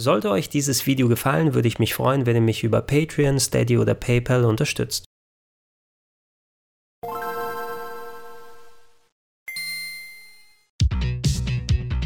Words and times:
Sollte 0.00 0.30
euch 0.30 0.48
dieses 0.48 0.86
Video 0.86 1.08
gefallen, 1.08 1.54
würde 1.54 1.66
ich 1.66 1.80
mich 1.80 1.92
freuen, 1.92 2.24
wenn 2.24 2.36
ihr 2.36 2.40
mich 2.40 2.62
über 2.62 2.82
Patreon, 2.82 3.40
Steady 3.40 3.78
oder 3.78 3.94
PayPal 3.94 4.44
unterstützt. 4.44 5.04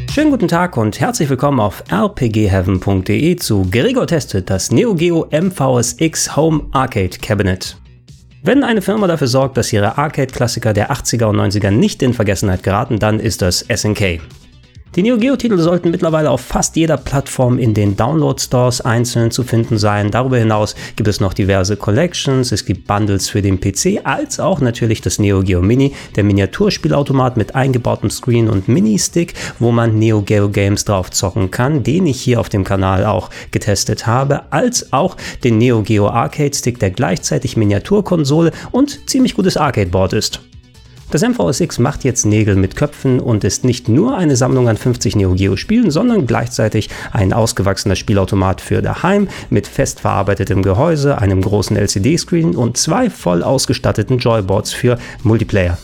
Schönen 0.09 0.31
guten 0.31 0.47
Tag 0.47 0.75
und 0.75 0.99
herzlich 0.99 1.29
willkommen 1.29 1.59
auf 1.59 1.83
rpgheaven.de 1.91 3.35
zu 3.35 3.69
Gregor 3.69 4.07
testet 4.07 4.49
das 4.49 4.71
Neo 4.71 4.95
Geo 4.95 5.27
MVSX 5.29 6.35
Home 6.35 6.69
Arcade 6.71 7.19
Cabinet. 7.19 7.77
Wenn 8.41 8.63
eine 8.63 8.81
Firma 8.81 9.05
dafür 9.05 9.27
sorgt, 9.27 9.55
dass 9.55 9.71
ihre 9.71 9.99
Arcade-Klassiker 9.99 10.73
der 10.73 10.91
80er 10.91 11.25
und 11.25 11.37
90er 11.37 11.69
nicht 11.69 12.01
in 12.01 12.15
Vergessenheit 12.15 12.63
geraten, 12.63 12.97
dann 12.97 13.19
ist 13.19 13.43
das 13.43 13.59
SNK. 13.59 14.19
Die 14.95 15.01
Neo 15.01 15.17
Geo 15.17 15.35
Titel 15.35 15.57
sollten 15.57 15.89
mittlerweile 15.89 16.29
auf 16.29 16.41
fast 16.41 16.75
jeder 16.75 16.97
Plattform 16.97 17.57
in 17.57 17.73
den 17.73 17.95
Download 17.95 18.39
Stores 18.39 18.79
einzeln 18.79 19.31
zu 19.31 19.41
finden 19.41 19.79
sein. 19.79 20.11
Darüber 20.11 20.37
hinaus 20.37 20.75
gibt 20.95 21.07
es 21.07 21.19
noch 21.19 21.33
diverse 21.33 21.77
Collections, 21.77 22.51
es 22.51 22.63
gibt 22.63 22.85
Bundles 22.85 23.27
für 23.27 23.41
den 23.41 23.59
PC, 23.59 24.01
als 24.03 24.39
auch 24.39 24.61
natürlich 24.61 25.01
das 25.01 25.17
Neo 25.17 25.41
Geo 25.41 25.63
Mini, 25.63 25.93
der 26.15 26.23
Miniaturspielautomat 26.23 27.37
mit 27.37 27.55
eingebautem 27.55 28.11
Screen 28.11 28.47
und 28.47 28.67
Mini-Stick, 28.67 29.33
wo 29.57 29.71
man 29.71 29.97
Neo 29.97 30.21
Geo 30.21 30.49
Games 30.49 30.85
drauf 30.85 31.09
zocken 31.09 31.49
kann, 31.49 31.81
den 31.81 32.05
ich 32.05 32.21
hier 32.21 32.39
auf 32.39 32.49
dem 32.49 32.63
Kanal 32.63 33.03
auch 33.03 33.31
getestet 33.49 34.05
habe, 34.05 34.51
als 34.51 34.93
auch 34.93 35.17
den 35.43 35.57
Neo 35.57 35.81
Geo 35.81 36.07
Arcade 36.07 36.55
Stick, 36.55 36.77
der 36.77 36.91
gleichzeitig 36.91 37.57
Miniaturkonsole 37.57 38.51
und 38.69 39.09
ziemlich 39.09 39.33
gutes 39.33 39.57
Arcade-Board 39.57 40.13
ist. 40.13 40.41
Das 41.13 41.21
MVSX 41.21 41.77
macht 41.77 42.03
jetzt 42.05 42.25
Nägel 42.25 42.55
mit 42.55 42.75
Köpfen 42.75 43.19
und 43.19 43.43
ist 43.43 43.63
nicht 43.65 43.87
nur 43.87 44.17
eine 44.17 44.35
Sammlung 44.35 44.67
an 44.67 44.77
50 44.77 45.15
Neo 45.15 45.35
Geo 45.35 45.55
Spielen, 45.57 45.91
sondern 45.91 46.25
gleichzeitig 46.25 46.89
ein 47.11 47.33
ausgewachsener 47.33 47.95
Spielautomat 47.95 48.61
für 48.61 48.81
daheim 48.81 49.27
mit 49.51 49.67
fest 49.67 49.99
verarbeitetem 49.99 50.63
Gehäuse, 50.63 51.19
einem 51.19 51.41
großen 51.41 51.77
LCD-Screen 51.77 52.55
und 52.55 52.77
zwei 52.77 53.11
voll 53.11 53.43
ausgestatteten 53.43 54.17
Joyboards 54.17 54.73
für 54.73 54.97
Multiplayer. 55.21 55.77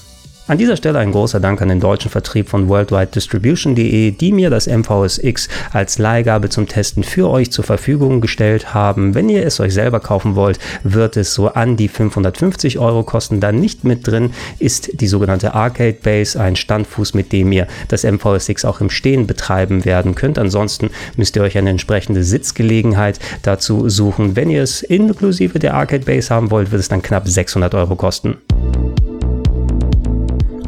An 0.49 0.57
dieser 0.57 0.77
Stelle 0.77 0.97
ein 0.97 1.11
großer 1.11 1.39
Dank 1.39 1.61
an 1.61 1.69
den 1.69 1.79
deutschen 1.79 2.09
Vertrieb 2.09 2.49
von 2.49 2.69
worldwidedistribution.de, 2.69 4.09
die 4.09 4.31
mir 4.31 4.49
das 4.49 4.65
MVSX 4.65 5.47
als 5.71 5.99
Leihgabe 5.99 6.49
zum 6.49 6.67
Testen 6.67 7.03
für 7.03 7.29
euch 7.29 7.51
zur 7.51 7.63
Verfügung 7.63 8.19
gestellt 8.19 8.73
haben. 8.73 9.13
Wenn 9.13 9.29
ihr 9.29 9.45
es 9.45 9.59
euch 9.59 9.75
selber 9.75 9.99
kaufen 9.99 10.35
wollt, 10.35 10.57
wird 10.81 11.17
es 11.17 11.35
so 11.35 11.49
an 11.49 11.77
die 11.77 11.87
550 11.87 12.79
Euro 12.79 13.03
kosten. 13.03 13.39
Da 13.39 13.51
nicht 13.51 13.83
mit 13.83 14.07
drin 14.07 14.31
ist 14.57 14.99
die 14.99 15.05
sogenannte 15.05 15.53
Arcade 15.53 15.97
Base, 16.01 16.41
ein 16.41 16.55
Standfuß, 16.55 17.13
mit 17.13 17.31
dem 17.31 17.51
ihr 17.51 17.67
das 17.87 18.03
MVSX 18.03 18.65
auch 18.65 18.81
im 18.81 18.89
Stehen 18.89 19.27
betreiben 19.27 19.85
werden 19.85 20.15
könnt. 20.15 20.39
Ansonsten 20.39 20.89
müsst 21.15 21.35
ihr 21.35 21.43
euch 21.43 21.59
eine 21.59 21.69
entsprechende 21.69 22.23
Sitzgelegenheit 22.23 23.19
dazu 23.43 23.87
suchen. 23.87 24.35
Wenn 24.35 24.49
ihr 24.49 24.63
es 24.63 24.81
inklusive 24.81 25.59
der 25.59 25.75
Arcade 25.75 26.05
Base 26.05 26.33
haben 26.33 26.49
wollt, 26.49 26.71
wird 26.71 26.79
es 26.79 26.89
dann 26.89 27.03
knapp 27.03 27.27
600 27.27 27.75
Euro 27.75 27.95
kosten. 27.95 28.37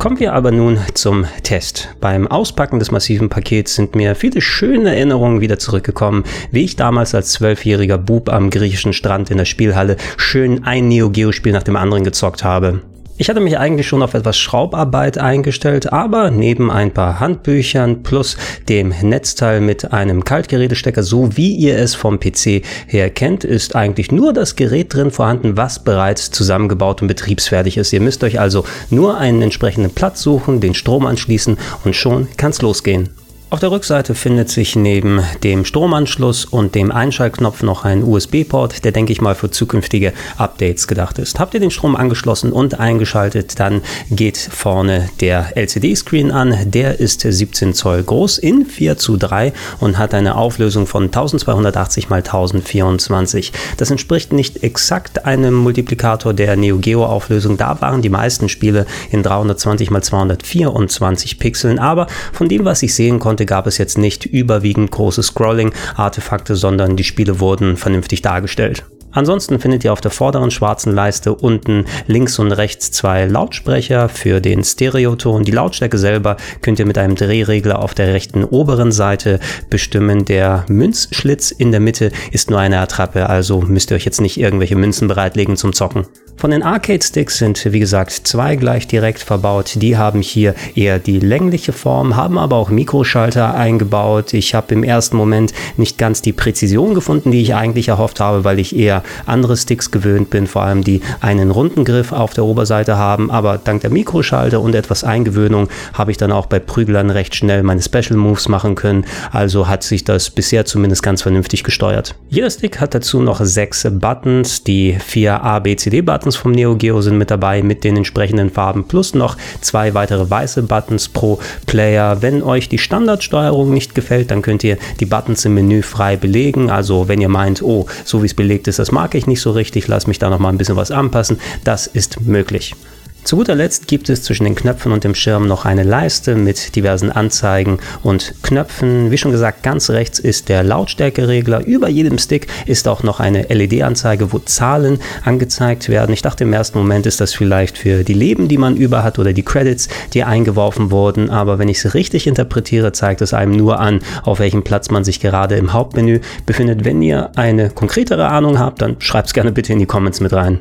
Kommen 0.01 0.19
wir 0.19 0.33
aber 0.33 0.49
nun 0.49 0.79
zum 0.95 1.27
Test. 1.43 1.89
Beim 2.01 2.25
Auspacken 2.25 2.79
des 2.79 2.89
massiven 2.89 3.29
Pakets 3.29 3.75
sind 3.75 3.93
mir 3.93 4.15
viele 4.15 4.41
schöne 4.41 4.95
Erinnerungen 4.95 5.41
wieder 5.41 5.59
zurückgekommen, 5.59 6.23
wie 6.49 6.63
ich 6.63 6.75
damals 6.75 7.13
als 7.13 7.33
zwölfjähriger 7.33 7.99
Bub 7.99 8.27
am 8.33 8.49
griechischen 8.49 8.93
Strand 8.93 9.29
in 9.29 9.37
der 9.37 9.45
Spielhalle 9.45 9.97
schön 10.17 10.63
ein 10.63 10.87
Neo 10.87 11.11
Geo 11.11 11.31
Spiel 11.31 11.51
nach 11.51 11.61
dem 11.61 11.75
anderen 11.75 12.03
gezockt 12.03 12.43
habe. 12.43 12.81
Ich 13.21 13.29
hatte 13.29 13.39
mich 13.39 13.59
eigentlich 13.59 13.87
schon 13.87 14.01
auf 14.01 14.15
etwas 14.15 14.35
Schraubarbeit 14.39 15.19
eingestellt, 15.19 15.93
aber 15.93 16.31
neben 16.31 16.71
ein 16.71 16.91
paar 16.91 17.19
Handbüchern 17.19 18.01
plus 18.01 18.35
dem 18.67 18.95
Netzteil 19.03 19.61
mit 19.61 19.93
einem 19.93 20.23
Kaltgerätestecker, 20.23 21.03
so 21.03 21.37
wie 21.37 21.55
ihr 21.55 21.77
es 21.77 21.93
vom 21.93 22.19
PC 22.19 22.63
her 22.87 23.11
kennt, 23.11 23.43
ist 23.43 23.75
eigentlich 23.75 24.11
nur 24.11 24.33
das 24.33 24.55
Gerät 24.55 24.95
drin 24.95 25.11
vorhanden, 25.11 25.55
was 25.55 25.83
bereits 25.83 26.31
zusammengebaut 26.31 27.03
und 27.03 27.09
betriebsfertig 27.09 27.77
ist. 27.77 27.93
Ihr 27.93 28.01
müsst 28.01 28.23
euch 28.23 28.39
also 28.39 28.65
nur 28.89 29.19
einen 29.19 29.43
entsprechenden 29.43 29.91
Platz 29.91 30.23
suchen, 30.23 30.59
den 30.59 30.73
Strom 30.73 31.05
anschließen 31.05 31.59
und 31.85 31.95
schon 31.95 32.27
kann's 32.37 32.63
losgehen. 32.63 33.20
Auf 33.51 33.59
der 33.59 33.69
Rückseite 33.69 34.15
findet 34.15 34.47
sich 34.47 34.77
neben 34.77 35.19
dem 35.43 35.65
Stromanschluss 35.65 36.45
und 36.45 36.73
dem 36.73 36.89
Einschaltknopf 36.89 37.63
noch 37.63 37.83
ein 37.83 38.01
USB-Port, 38.01 38.85
der 38.85 38.93
denke 38.93 39.11
ich 39.11 39.19
mal 39.19 39.35
für 39.35 39.51
zukünftige 39.51 40.13
Updates 40.37 40.87
gedacht 40.87 41.19
ist. 41.19 41.37
Habt 41.37 41.53
ihr 41.53 41.59
den 41.59 41.69
Strom 41.69 41.97
angeschlossen 41.97 42.53
und 42.53 42.79
eingeschaltet, 42.79 43.59
dann 43.59 43.81
geht 44.09 44.37
vorne 44.37 45.09
der 45.19 45.57
LCD-Screen 45.57 46.31
an. 46.31 46.55
Der 46.63 47.01
ist 47.01 47.23
17 47.29 47.73
Zoll 47.73 48.03
groß 48.03 48.37
in 48.37 48.65
4 48.65 48.97
zu 48.97 49.17
3 49.17 49.51
und 49.81 49.97
hat 49.97 50.13
eine 50.13 50.37
Auflösung 50.37 50.87
von 50.87 51.03
1280 51.03 52.05
x 52.05 52.13
1024. 52.13 53.51
Das 53.75 53.91
entspricht 53.91 54.31
nicht 54.31 54.63
exakt 54.63 55.25
einem 55.25 55.55
Multiplikator 55.55 56.33
der 56.33 56.55
Neo 56.55 56.77
Geo 56.77 57.05
Auflösung. 57.05 57.57
Da 57.57 57.81
waren 57.81 58.01
die 58.01 58.07
meisten 58.07 58.47
Spiele 58.47 58.85
in 59.09 59.23
320 59.23 59.91
x 59.91 60.07
224 60.07 61.37
Pixeln, 61.37 61.79
aber 61.79 62.07
von 62.31 62.47
dem, 62.47 62.63
was 62.63 62.81
ich 62.81 62.95
sehen 62.95 63.19
konnte, 63.19 63.40
gab 63.45 63.67
es 63.67 63.77
jetzt 63.77 63.97
nicht 63.97 64.25
überwiegend 64.25 64.91
große 64.91 65.23
Scrolling-Artefakte, 65.23 66.55
sondern 66.55 66.95
die 66.95 67.03
Spiele 67.03 67.39
wurden 67.39 67.77
vernünftig 67.77 68.21
dargestellt. 68.21 68.83
Ansonsten 69.13 69.59
findet 69.59 69.83
ihr 69.83 69.91
auf 69.91 70.01
der 70.01 70.11
vorderen 70.11 70.51
schwarzen 70.51 70.93
Leiste 70.93 71.35
unten 71.35 71.85
links 72.07 72.39
und 72.39 72.51
rechts 72.51 72.91
zwei 72.91 73.25
Lautsprecher 73.25 74.07
für 74.07 74.39
den 74.39 74.63
Stereoton. 74.63 75.43
Die 75.43 75.51
Lautstärke 75.51 75.97
selber 75.97 76.37
könnt 76.61 76.79
ihr 76.79 76.85
mit 76.85 76.97
einem 76.97 77.15
Drehregler 77.15 77.79
auf 77.79 77.93
der 77.93 78.13
rechten 78.13 78.45
oberen 78.45 78.91
Seite 78.91 79.39
bestimmen. 79.69 80.23
Der 80.25 80.65
Münzschlitz 80.69 81.51
in 81.51 81.71
der 81.71 81.81
Mitte 81.81 82.11
ist 82.31 82.49
nur 82.49 82.59
eine 82.59 82.79
Attrappe, 82.79 83.29
also 83.29 83.61
müsst 83.61 83.91
ihr 83.91 83.95
euch 83.95 84.05
jetzt 84.05 84.21
nicht 84.21 84.39
irgendwelche 84.39 84.77
Münzen 84.77 85.09
bereitlegen 85.09 85.57
zum 85.57 85.73
Zocken. 85.73 86.05
Von 86.41 86.49
den 86.49 86.63
Arcade 86.63 87.03
Sticks 87.03 87.37
sind, 87.37 87.71
wie 87.71 87.79
gesagt, 87.79 88.09
zwei 88.09 88.55
gleich 88.55 88.87
direkt 88.87 89.19
verbaut. 89.19 89.73
Die 89.75 89.95
haben 89.95 90.23
hier 90.23 90.55
eher 90.73 90.97
die 90.97 91.19
längliche 91.19 91.71
Form, 91.71 92.15
haben 92.15 92.39
aber 92.39 92.55
auch 92.55 92.71
Mikroschalter 92.71 93.53
eingebaut. 93.53 94.33
Ich 94.33 94.55
habe 94.55 94.73
im 94.73 94.83
ersten 94.83 95.17
Moment 95.17 95.53
nicht 95.77 95.99
ganz 95.99 96.23
die 96.23 96.33
Präzision 96.33 96.95
gefunden, 96.95 97.29
die 97.29 97.43
ich 97.43 97.53
eigentlich 97.53 97.89
erhofft 97.89 98.19
habe, 98.19 98.43
weil 98.43 98.57
ich 98.57 98.75
eher 98.75 99.03
andere 99.27 99.55
Sticks 99.55 99.91
gewöhnt 99.91 100.31
bin, 100.31 100.47
vor 100.47 100.63
allem 100.63 100.83
die 100.83 101.01
einen 101.19 101.51
runden 101.51 101.85
Griff 101.85 102.11
auf 102.11 102.33
der 102.33 102.45
Oberseite 102.45 102.97
haben. 102.97 103.29
Aber 103.29 103.59
dank 103.63 103.81
der 103.81 103.91
Mikroschalter 103.91 104.61
und 104.61 104.73
etwas 104.73 105.03
Eingewöhnung 105.03 105.67
habe 105.93 106.09
ich 106.09 106.17
dann 106.17 106.31
auch 106.31 106.47
bei 106.47 106.57
Prügelern 106.57 107.11
recht 107.11 107.35
schnell 107.35 107.61
meine 107.61 107.83
Special 107.83 108.17
Moves 108.17 108.47
machen 108.47 108.73
können. 108.73 109.05
Also 109.31 109.67
hat 109.67 109.83
sich 109.83 110.05
das 110.05 110.31
bisher 110.31 110.65
zumindest 110.65 111.03
ganz 111.03 111.21
vernünftig 111.21 111.63
gesteuert. 111.63 112.15
Jeder 112.29 112.49
Stick 112.49 112.79
hat 112.79 112.95
dazu 112.95 113.21
noch 113.21 113.41
sechs 113.45 113.87
Buttons, 113.87 114.63
die 114.63 114.97
vier 115.05 115.43
A, 115.43 115.59
B, 115.59 115.75
C, 115.75 115.91
D 115.91 116.01
Buttons 116.31 116.41
vom 116.41 116.51
Neo 116.53 116.77
Geo 116.77 117.01
sind 117.01 117.17
mit 117.17 117.29
dabei 117.29 117.61
mit 117.61 117.83
den 117.83 117.97
entsprechenden 117.97 118.49
Farben 118.49 118.85
plus 118.85 119.13
noch 119.13 119.35
zwei 119.59 119.93
weitere 119.93 120.29
weiße 120.29 120.63
Buttons 120.63 121.09
pro 121.09 121.39
Player. 121.65 122.21
Wenn 122.21 122.41
euch 122.41 122.69
die 122.69 122.77
Standardsteuerung 122.77 123.73
nicht 123.73 123.95
gefällt, 123.95 124.31
dann 124.31 124.41
könnt 124.41 124.63
ihr 124.63 124.77
die 125.01 125.05
Buttons 125.05 125.43
im 125.43 125.55
Menü 125.55 125.81
frei 125.81 126.15
belegen. 126.15 126.69
Also 126.69 127.09
wenn 127.09 127.19
ihr 127.19 127.27
meint, 127.27 127.61
oh, 127.61 127.85
so 128.05 128.21
wie 128.21 128.27
es 128.27 128.33
belegt 128.33 128.69
ist, 128.69 128.79
das 128.79 128.93
mag 128.93 129.13
ich 129.13 129.27
nicht 129.27 129.41
so 129.41 129.51
richtig, 129.51 129.89
lass 129.89 130.07
mich 130.07 130.19
da 130.19 130.29
noch 130.29 130.39
mal 130.39 130.49
ein 130.49 130.57
bisschen 130.57 130.77
was 130.77 130.91
anpassen, 130.91 131.37
das 131.65 131.85
ist 131.85 132.21
möglich. 132.21 132.75
Zu 133.23 133.37
guter 133.37 133.53
Letzt 133.53 133.87
gibt 133.87 134.09
es 134.09 134.23
zwischen 134.23 134.45
den 134.45 134.55
Knöpfen 134.55 134.91
und 134.91 135.03
dem 135.03 135.13
Schirm 135.13 135.47
noch 135.47 135.63
eine 135.63 135.83
Leiste 135.83 136.35
mit 136.35 136.75
diversen 136.75 137.11
Anzeigen 137.11 137.77
und 138.01 138.33
Knöpfen. 138.41 139.11
Wie 139.11 139.17
schon 139.17 139.31
gesagt, 139.31 139.61
ganz 139.61 139.91
rechts 139.91 140.17
ist 140.17 140.49
der 140.49 140.63
Lautstärkeregler. 140.63 141.63
Über 141.65 141.87
jedem 141.87 142.17
Stick 142.17 142.47
ist 142.65 142.87
auch 142.87 143.03
noch 143.03 143.19
eine 143.19 143.43
LED-Anzeige, 143.43 144.33
wo 144.33 144.39
Zahlen 144.39 144.99
angezeigt 145.23 145.87
werden. 145.87 146.11
Ich 146.13 146.23
dachte 146.23 146.43
im 146.45 146.51
ersten 146.51 146.79
Moment 146.79 147.05
ist 147.05 147.21
das 147.21 147.33
vielleicht 147.33 147.77
für 147.77 148.03
die 148.03 148.15
Leben, 148.15 148.47
die 148.47 148.57
man 148.57 148.75
über 148.75 149.03
hat 149.03 149.19
oder 149.19 149.33
die 149.33 149.43
Credits, 149.43 149.87
die 150.13 150.23
eingeworfen 150.23 150.89
wurden. 150.89 151.29
Aber 151.29 151.59
wenn 151.59 151.69
ich 151.69 151.77
es 151.85 151.93
richtig 151.93 152.25
interpretiere, 152.25 152.91
zeigt 152.91 153.21
es 153.21 153.35
einem 153.35 153.51
nur 153.51 153.79
an, 153.79 153.99
auf 154.23 154.39
welchem 154.39 154.63
Platz 154.63 154.89
man 154.89 155.03
sich 155.03 155.19
gerade 155.19 155.55
im 155.55 155.73
Hauptmenü 155.73 156.21
befindet. 156.47 156.85
Wenn 156.85 157.01
ihr 157.03 157.29
eine 157.35 157.69
konkretere 157.69 158.27
Ahnung 158.27 158.57
habt, 158.57 158.81
dann 158.81 158.95
schreibt 158.99 159.27
es 159.27 159.33
gerne 159.33 159.51
bitte 159.51 159.73
in 159.73 159.79
die 159.79 159.85
Comments 159.85 160.19
mit 160.19 160.33
rein. 160.33 160.59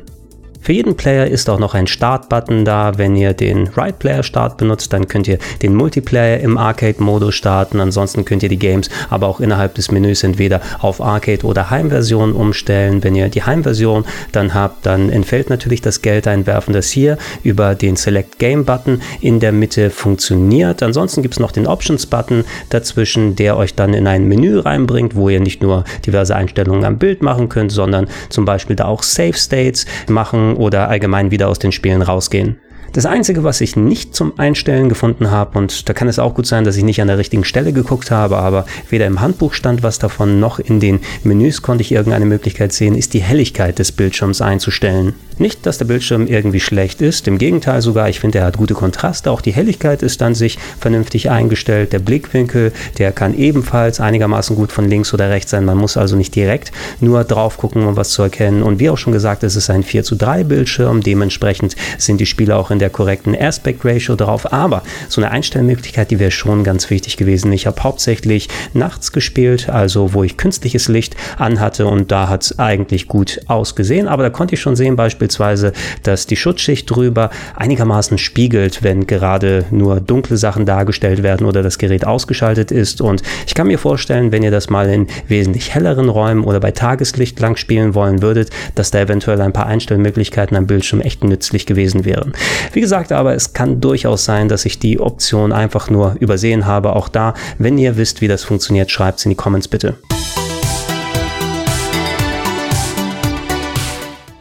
Für 0.63 0.73
jeden 0.73 0.95
Player 0.95 1.25
ist 1.25 1.49
auch 1.49 1.57
noch 1.57 1.73
ein 1.73 1.87
Start-Button 1.87 2.65
da. 2.65 2.99
Wenn 2.99 3.15
ihr 3.15 3.33
den 3.33 3.67
Right 3.69 3.97
Player 3.97 4.21
Start 4.21 4.57
benutzt, 4.57 4.93
dann 4.93 5.07
könnt 5.07 5.27
ihr 5.27 5.39
den 5.63 5.73
Multiplayer 5.73 6.39
im 6.39 6.55
Arcade-Modus 6.55 7.33
starten. 7.33 7.79
Ansonsten 7.79 8.25
könnt 8.25 8.43
ihr 8.43 8.49
die 8.49 8.59
Games 8.59 8.87
aber 9.09 9.25
auch 9.25 9.39
innerhalb 9.39 9.73
des 9.73 9.89
Menüs 9.89 10.21
entweder 10.21 10.61
auf 10.79 11.01
Arcade 11.01 11.47
oder 11.47 11.71
Heimversion 11.71 12.33
umstellen. 12.33 13.03
Wenn 13.03 13.15
ihr 13.15 13.29
die 13.29 13.41
Heimversion 13.41 14.05
dann 14.33 14.53
habt, 14.53 14.85
dann 14.85 15.09
entfällt 15.09 15.49
natürlich 15.49 15.81
das 15.81 16.03
Geld 16.03 16.27
einwerfen, 16.27 16.75
das 16.75 16.91
hier 16.91 17.17
über 17.41 17.73
den 17.73 17.95
Select 17.95 18.37
Game 18.37 18.63
Button 18.63 19.01
in 19.19 19.39
der 19.39 19.53
Mitte 19.53 19.89
funktioniert. 19.89 20.83
Ansonsten 20.83 21.23
gibt 21.23 21.33
es 21.33 21.39
noch 21.39 21.51
den 21.51 21.65
Options 21.65 22.05
Button 22.05 22.45
dazwischen, 22.69 23.35
der 23.35 23.57
euch 23.57 23.73
dann 23.73 23.95
in 23.95 24.05
ein 24.05 24.27
Menü 24.27 24.59
reinbringt, 24.59 25.15
wo 25.15 25.27
ihr 25.27 25.39
nicht 25.39 25.63
nur 25.63 25.85
diverse 26.05 26.35
Einstellungen 26.35 26.85
am 26.85 26.99
Bild 26.99 27.23
machen 27.23 27.49
könnt, 27.49 27.71
sondern 27.71 28.05
zum 28.29 28.45
Beispiel 28.45 28.75
da 28.75 28.85
auch 28.85 29.01
Save 29.01 29.33
States 29.33 29.87
machen 30.07 30.50
oder 30.55 30.89
allgemein 30.89 31.31
wieder 31.31 31.47
aus 31.49 31.59
den 31.59 31.71
Spielen 31.71 32.01
rausgehen. 32.01 32.59
Das 32.93 33.05
Einzige, 33.05 33.45
was 33.45 33.61
ich 33.61 33.77
nicht 33.77 34.13
zum 34.13 34.37
Einstellen 34.37 34.89
gefunden 34.89 35.31
habe, 35.31 35.57
und 35.57 35.87
da 35.87 35.93
kann 35.93 36.09
es 36.09 36.19
auch 36.19 36.33
gut 36.33 36.45
sein, 36.45 36.65
dass 36.65 36.75
ich 36.75 36.83
nicht 36.83 36.99
an 37.01 37.07
der 37.07 37.17
richtigen 37.17 37.45
Stelle 37.45 37.71
geguckt 37.71 38.11
habe, 38.11 38.37
aber 38.37 38.65
weder 38.89 39.07
im 39.07 39.21
Handbuch 39.21 39.53
stand 39.53 39.81
was 39.81 39.97
davon, 39.97 40.41
noch 40.41 40.59
in 40.59 40.81
den 40.81 40.99
Menüs 41.23 41.61
konnte 41.61 41.83
ich 41.83 41.93
irgendeine 41.93 42.25
Möglichkeit 42.25 42.73
sehen, 42.73 42.95
ist 42.95 43.13
die 43.13 43.21
Helligkeit 43.21 43.79
des 43.79 43.93
Bildschirms 43.93 44.41
einzustellen. 44.41 45.13
Nicht, 45.37 45.65
dass 45.65 45.77
der 45.77 45.85
Bildschirm 45.85 46.27
irgendwie 46.27 46.59
schlecht 46.59 47.01
ist, 47.01 47.29
im 47.29 47.37
Gegenteil 47.37 47.81
sogar, 47.81 48.09
ich 48.09 48.19
finde, 48.19 48.39
er 48.39 48.45
hat 48.45 48.57
gute 48.57 48.73
Kontraste, 48.73 49.31
auch 49.31 49.39
die 49.39 49.53
Helligkeit 49.53 50.03
ist 50.03 50.21
an 50.21 50.35
sich 50.35 50.59
vernünftig 50.77 51.29
eingestellt, 51.29 51.93
der 51.93 51.99
Blickwinkel, 51.99 52.73
der 52.97 53.13
kann 53.13 53.35
ebenfalls 53.35 54.01
einigermaßen 54.01 54.55
gut 54.55 54.73
von 54.73 54.89
links 54.89 55.13
oder 55.13 55.29
rechts 55.29 55.51
sein, 55.51 55.63
man 55.63 55.77
muss 55.77 55.95
also 55.95 56.17
nicht 56.17 56.35
direkt 56.35 56.73
nur 56.99 57.23
drauf 57.23 57.57
gucken, 57.57 57.85
um 57.85 57.95
was 57.95 58.09
zu 58.09 58.21
erkennen. 58.21 58.61
Und 58.61 58.79
wie 58.79 58.89
auch 58.89 58.97
schon 58.97 59.13
gesagt, 59.13 59.43
es 59.43 59.55
ist 59.55 59.69
ein 59.69 59.83
4 59.83 60.03
zu 60.03 60.15
3 60.15 60.43
Bildschirm, 60.43 61.01
dementsprechend 61.01 61.77
sind 61.97 62.19
die 62.19 62.25
Spiele 62.25 62.57
auch 62.57 62.69
in 62.69 62.80
der 62.81 62.89
korrekten 62.89 63.35
Aspect 63.39 63.85
Ratio 63.85 64.15
drauf. 64.15 64.51
Aber 64.51 64.83
so 65.07 65.21
eine 65.21 65.31
Einstellmöglichkeit, 65.31 66.11
die 66.11 66.19
wäre 66.19 66.31
schon 66.31 66.63
ganz 66.63 66.89
wichtig 66.89 67.17
gewesen. 67.17 67.51
Ich 67.53 67.67
habe 67.67 67.81
hauptsächlich 67.81 68.49
nachts 68.73 69.11
gespielt, 69.11 69.69
also 69.69 70.13
wo 70.13 70.23
ich 70.23 70.37
künstliches 70.37 70.87
Licht 70.87 71.15
anhatte 71.37 71.85
und 71.87 72.11
da 72.11 72.27
hat 72.27 72.43
es 72.43 72.59
eigentlich 72.59 73.07
gut 73.07 73.39
ausgesehen. 73.47 74.07
Aber 74.07 74.23
da 74.23 74.29
konnte 74.29 74.55
ich 74.55 74.61
schon 74.61 74.75
sehen 74.75 74.95
beispielsweise, 74.95 75.73
dass 76.03 76.25
die 76.25 76.35
Schutzschicht 76.35 76.89
drüber 76.89 77.29
einigermaßen 77.55 78.17
spiegelt, 78.17 78.83
wenn 78.83 79.07
gerade 79.07 79.65
nur 79.71 80.01
dunkle 80.01 80.37
Sachen 80.37 80.65
dargestellt 80.65 81.23
werden 81.23 81.45
oder 81.45 81.63
das 81.63 81.77
Gerät 81.77 82.05
ausgeschaltet 82.05 82.71
ist. 82.71 83.01
Und 83.01 83.21
ich 83.45 83.53
kann 83.53 83.67
mir 83.67 83.79
vorstellen, 83.79 84.31
wenn 84.31 84.43
ihr 84.43 84.51
das 84.51 84.69
mal 84.69 84.89
in 84.89 85.07
wesentlich 85.27 85.73
helleren 85.73 86.09
Räumen 86.09 86.43
oder 86.43 86.59
bei 86.59 86.71
Tageslicht 86.71 87.39
lang 87.39 87.55
spielen 87.55 87.93
wollen 87.93 88.21
würdet, 88.21 88.49
dass 88.75 88.91
da 88.91 88.99
eventuell 88.99 89.39
ein 89.41 89.53
paar 89.53 89.67
Einstellmöglichkeiten 89.67 90.57
am 90.57 90.67
Bildschirm 90.67 91.01
echt 91.01 91.23
nützlich 91.23 91.65
gewesen 91.65 92.05
wären. 92.05 92.33
Wie 92.73 92.81
gesagt, 92.81 93.11
aber 93.11 93.33
es 93.33 93.53
kann 93.53 93.81
durchaus 93.81 94.25
sein, 94.25 94.47
dass 94.47 94.65
ich 94.65 94.79
die 94.79 94.99
Option 94.99 95.51
einfach 95.51 95.89
nur 95.89 96.15
übersehen 96.19 96.65
habe. 96.65 96.95
Auch 96.95 97.09
da, 97.09 97.33
wenn 97.57 97.77
ihr 97.77 97.97
wisst, 97.97 98.21
wie 98.21 98.27
das 98.27 98.43
funktioniert, 98.43 98.89
schreibt 98.91 99.19
es 99.19 99.25
in 99.25 99.29
die 99.29 99.35
Comments 99.35 99.67
bitte. 99.67 99.95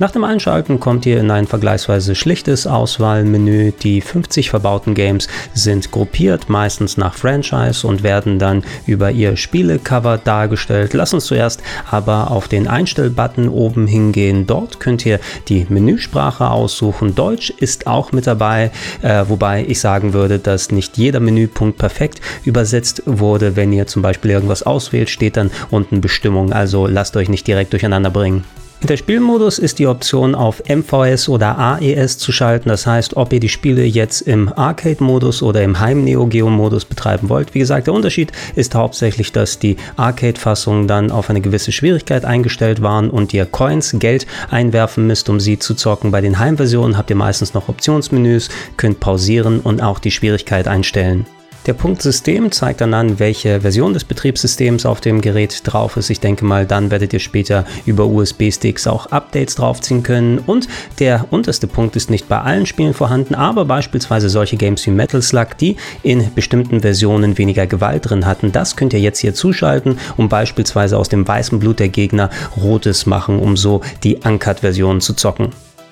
Nach 0.00 0.10
dem 0.10 0.24
Einschalten 0.24 0.80
kommt 0.80 1.04
ihr 1.04 1.20
in 1.20 1.30
ein 1.30 1.46
vergleichsweise 1.46 2.14
schlichtes 2.14 2.66
Auswahlmenü. 2.66 3.72
Die 3.82 4.00
50 4.00 4.48
verbauten 4.48 4.94
Games 4.94 5.28
sind 5.52 5.90
gruppiert, 5.90 6.48
meistens 6.48 6.96
nach 6.96 7.12
Franchise 7.12 7.86
und 7.86 8.02
werden 8.02 8.38
dann 8.38 8.64
über 8.86 9.10
ihr 9.10 9.36
Spielecover 9.36 10.16
dargestellt. 10.16 10.94
Lass 10.94 11.12
uns 11.12 11.26
zuerst 11.26 11.62
aber 11.90 12.30
auf 12.30 12.48
den 12.48 12.66
Einstellbutton 12.66 13.50
oben 13.50 13.86
hingehen. 13.86 14.46
Dort 14.46 14.80
könnt 14.80 15.04
ihr 15.04 15.20
die 15.48 15.66
Menüsprache 15.68 16.48
aussuchen. 16.48 17.14
Deutsch 17.14 17.50
ist 17.50 17.86
auch 17.86 18.10
mit 18.10 18.26
dabei, 18.26 18.70
äh, 19.02 19.26
wobei 19.28 19.66
ich 19.68 19.80
sagen 19.80 20.14
würde, 20.14 20.38
dass 20.38 20.72
nicht 20.72 20.96
jeder 20.96 21.20
Menüpunkt 21.20 21.76
perfekt 21.76 22.22
übersetzt 22.46 23.02
wurde. 23.04 23.54
Wenn 23.54 23.70
ihr 23.70 23.86
zum 23.86 24.00
Beispiel 24.00 24.30
irgendwas 24.30 24.62
auswählt, 24.62 25.10
steht 25.10 25.36
dann 25.36 25.50
unten 25.70 26.00
Bestimmung. 26.00 26.54
Also 26.54 26.86
lasst 26.86 27.18
euch 27.18 27.28
nicht 27.28 27.46
direkt 27.46 27.74
durcheinander 27.74 28.08
bringen. 28.08 28.44
Der 28.82 28.96
Spielmodus 28.96 29.58
ist 29.58 29.78
die 29.78 29.86
Option 29.86 30.34
auf 30.34 30.62
MVS 30.66 31.28
oder 31.28 31.58
AES 31.58 32.16
zu 32.16 32.32
schalten. 32.32 32.70
Das 32.70 32.86
heißt, 32.86 33.14
ob 33.14 33.30
ihr 33.32 33.38
die 33.38 33.50
Spiele 33.50 33.84
jetzt 33.84 34.22
im 34.22 34.50
Arcade-Modus 34.50 35.42
oder 35.42 35.62
im 35.62 35.78
Heim-Neo 35.78 36.26
Geo-Modus 36.26 36.86
betreiben 36.86 37.28
wollt. 37.28 37.54
Wie 37.54 37.58
gesagt, 37.58 37.88
der 37.88 37.94
Unterschied 37.94 38.32
ist 38.56 38.74
hauptsächlich, 38.74 39.32
dass 39.32 39.58
die 39.58 39.76
Arcade-Fassungen 39.96 40.88
dann 40.88 41.10
auf 41.10 41.28
eine 41.28 41.42
gewisse 41.42 41.72
Schwierigkeit 41.72 42.24
eingestellt 42.24 42.80
waren 42.80 43.10
und 43.10 43.34
ihr 43.34 43.44
Coins, 43.44 43.94
Geld 43.98 44.26
einwerfen 44.50 45.06
müsst, 45.06 45.28
um 45.28 45.40
sie 45.40 45.58
zu 45.58 45.74
zocken. 45.74 46.10
Bei 46.10 46.22
den 46.22 46.38
Heimversionen 46.38 46.96
habt 46.96 47.10
ihr 47.10 47.16
meistens 47.16 47.52
noch 47.52 47.68
Optionsmenüs, 47.68 48.48
könnt 48.78 48.98
pausieren 48.98 49.60
und 49.60 49.82
auch 49.82 49.98
die 49.98 50.10
Schwierigkeit 50.10 50.66
einstellen. 50.66 51.26
Der 51.70 51.74
Punkt 51.74 52.02
System 52.02 52.50
zeigt 52.50 52.80
dann 52.80 52.94
an, 52.94 53.20
welche 53.20 53.60
Version 53.60 53.94
des 53.94 54.02
Betriebssystems 54.02 54.84
auf 54.86 55.00
dem 55.00 55.20
Gerät 55.20 55.60
drauf 55.62 55.96
ist. 55.96 56.10
Ich 56.10 56.18
denke 56.18 56.44
mal, 56.44 56.66
dann 56.66 56.90
werdet 56.90 57.12
ihr 57.12 57.20
später 57.20 57.64
über 57.86 58.06
USB-Sticks 58.06 58.88
auch 58.88 59.06
Updates 59.06 59.54
draufziehen 59.54 60.02
können. 60.02 60.40
Und 60.40 60.66
der 60.98 61.26
unterste 61.30 61.68
Punkt 61.68 61.94
ist 61.94 62.10
nicht 62.10 62.28
bei 62.28 62.40
allen 62.40 62.66
Spielen 62.66 62.92
vorhanden, 62.92 63.36
aber 63.36 63.66
beispielsweise 63.66 64.28
solche 64.30 64.56
Games 64.56 64.84
wie 64.84 64.90
Metal 64.90 65.22
Slug, 65.22 65.56
die 65.60 65.76
in 66.02 66.34
bestimmten 66.34 66.80
Versionen 66.80 67.38
weniger 67.38 67.68
Gewalt 67.68 68.10
drin 68.10 68.26
hatten. 68.26 68.50
Das 68.50 68.74
könnt 68.74 68.92
ihr 68.92 68.98
jetzt 68.98 69.20
hier 69.20 69.32
zuschalten, 69.32 69.96
um 70.16 70.28
beispielsweise 70.28 70.98
aus 70.98 71.08
dem 71.08 71.28
weißen 71.28 71.60
Blut 71.60 71.78
der 71.78 71.88
Gegner 71.88 72.30
rotes 72.60 73.06
machen, 73.06 73.38
um 73.38 73.56
so 73.56 73.80
die 74.02 74.16
Uncut-Version 74.16 75.00
zu 75.00 75.14
zocken. 75.14 75.50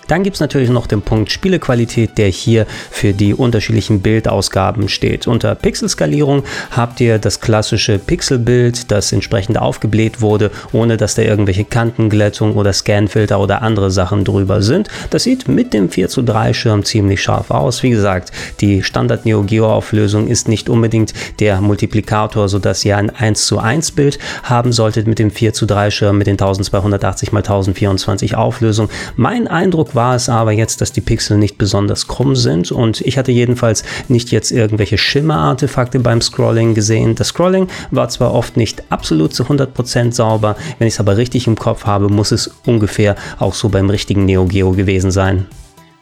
Dann 0.08 0.22
gibt 0.24 0.36
es 0.36 0.40
natürlich 0.40 0.70
noch 0.70 0.86
den 0.86 1.02
Punkt 1.02 1.30
Spielequalität, 1.30 2.18
der 2.18 2.28
hier 2.28 2.66
für 2.90 3.12
die 3.12 3.34
unterschiedlichen 3.34 4.00
Bildausgaben 4.00 4.88
steht. 4.88 5.26
Unter 5.26 5.54
Pixelskalierung 5.54 6.42
habt 6.70 7.00
ihr 7.00 7.18
das 7.18 7.40
klassische 7.40 7.98
Pixelbild, 7.98 8.90
das 8.90 9.12
entsprechend 9.12 9.58
aufgebläht 9.58 10.20
wurde, 10.20 10.50
ohne 10.72 10.96
dass 10.96 11.14
da 11.14 11.22
irgendwelche 11.22 11.64
Kantenglättung 11.64 12.56
oder 12.56 12.72
Scanfilter 12.72 13.38
oder 13.38 13.62
andere 13.62 13.90
Sachen 13.90 14.24
drüber 14.24 14.62
sind. 14.62 14.88
Das 15.10 15.24
sieht 15.24 15.46
mit 15.46 15.74
dem 15.74 15.90
4 15.90 16.08
zu 16.08 16.22
3 16.22 16.54
Schirm 16.54 16.84
ziemlich 16.84 17.22
scharf 17.22 17.50
aus. 17.50 17.82
Wie 17.82 17.90
gesagt, 17.90 18.32
die 18.60 18.82
Standard 18.82 19.26
Neo 19.26 19.42
Geo 19.42 19.70
Auflösung 19.70 20.26
ist 20.26 20.48
nicht 20.48 20.70
unbedingt 20.70 21.12
der 21.38 21.60
Multiplikator, 21.60 22.48
sodass 22.48 22.84
ihr 22.84 22.96
ein 22.96 23.10
1 23.10 23.46
zu 23.46 23.58
1 23.58 23.92
Bild 23.92 24.18
haben 24.42 24.72
solltet 24.72 25.06
mit 25.06 25.18
dem 25.18 25.30
4 25.30 25.52
zu 25.52 25.66
3 25.66 25.90
Schirm 25.90 26.16
mit 26.16 26.26
den 26.26 26.34
1280 26.34 27.28
x 27.28 27.36
1024 27.36 28.34
Auflösung. 28.34 28.88
Mein 29.16 29.46
Eindruck 29.48 29.94
war 29.94 29.97
es 30.14 30.28
aber 30.28 30.52
jetzt, 30.52 30.80
dass 30.80 30.92
die 30.92 31.00
Pixel 31.00 31.38
nicht 31.38 31.58
besonders 31.58 32.06
krumm 32.06 32.36
sind 32.36 32.70
und 32.70 33.00
ich 33.00 33.18
hatte 33.18 33.32
jedenfalls 33.32 33.84
nicht 34.08 34.30
jetzt 34.30 34.50
irgendwelche 34.50 34.98
Schimmerartefakte 34.98 36.00
beim 36.00 36.20
Scrolling 36.20 36.74
gesehen. 36.74 37.14
Das 37.14 37.28
Scrolling 37.28 37.68
war 37.90 38.08
zwar 38.08 38.32
oft 38.32 38.56
nicht 38.56 38.82
absolut 38.90 39.34
zu 39.34 39.44
100% 39.44 40.12
sauber, 40.12 40.56
wenn 40.78 40.88
ich 40.88 40.94
es 40.94 41.00
aber 41.00 41.16
richtig 41.16 41.46
im 41.46 41.56
Kopf 41.56 41.84
habe, 41.84 42.08
muss 42.08 42.32
es 42.32 42.50
ungefähr 42.64 43.16
auch 43.38 43.54
so 43.54 43.68
beim 43.68 43.90
richtigen 43.90 44.24
Neo 44.24 44.46
Geo 44.46 44.72
gewesen 44.72 45.10
sein. 45.10 45.46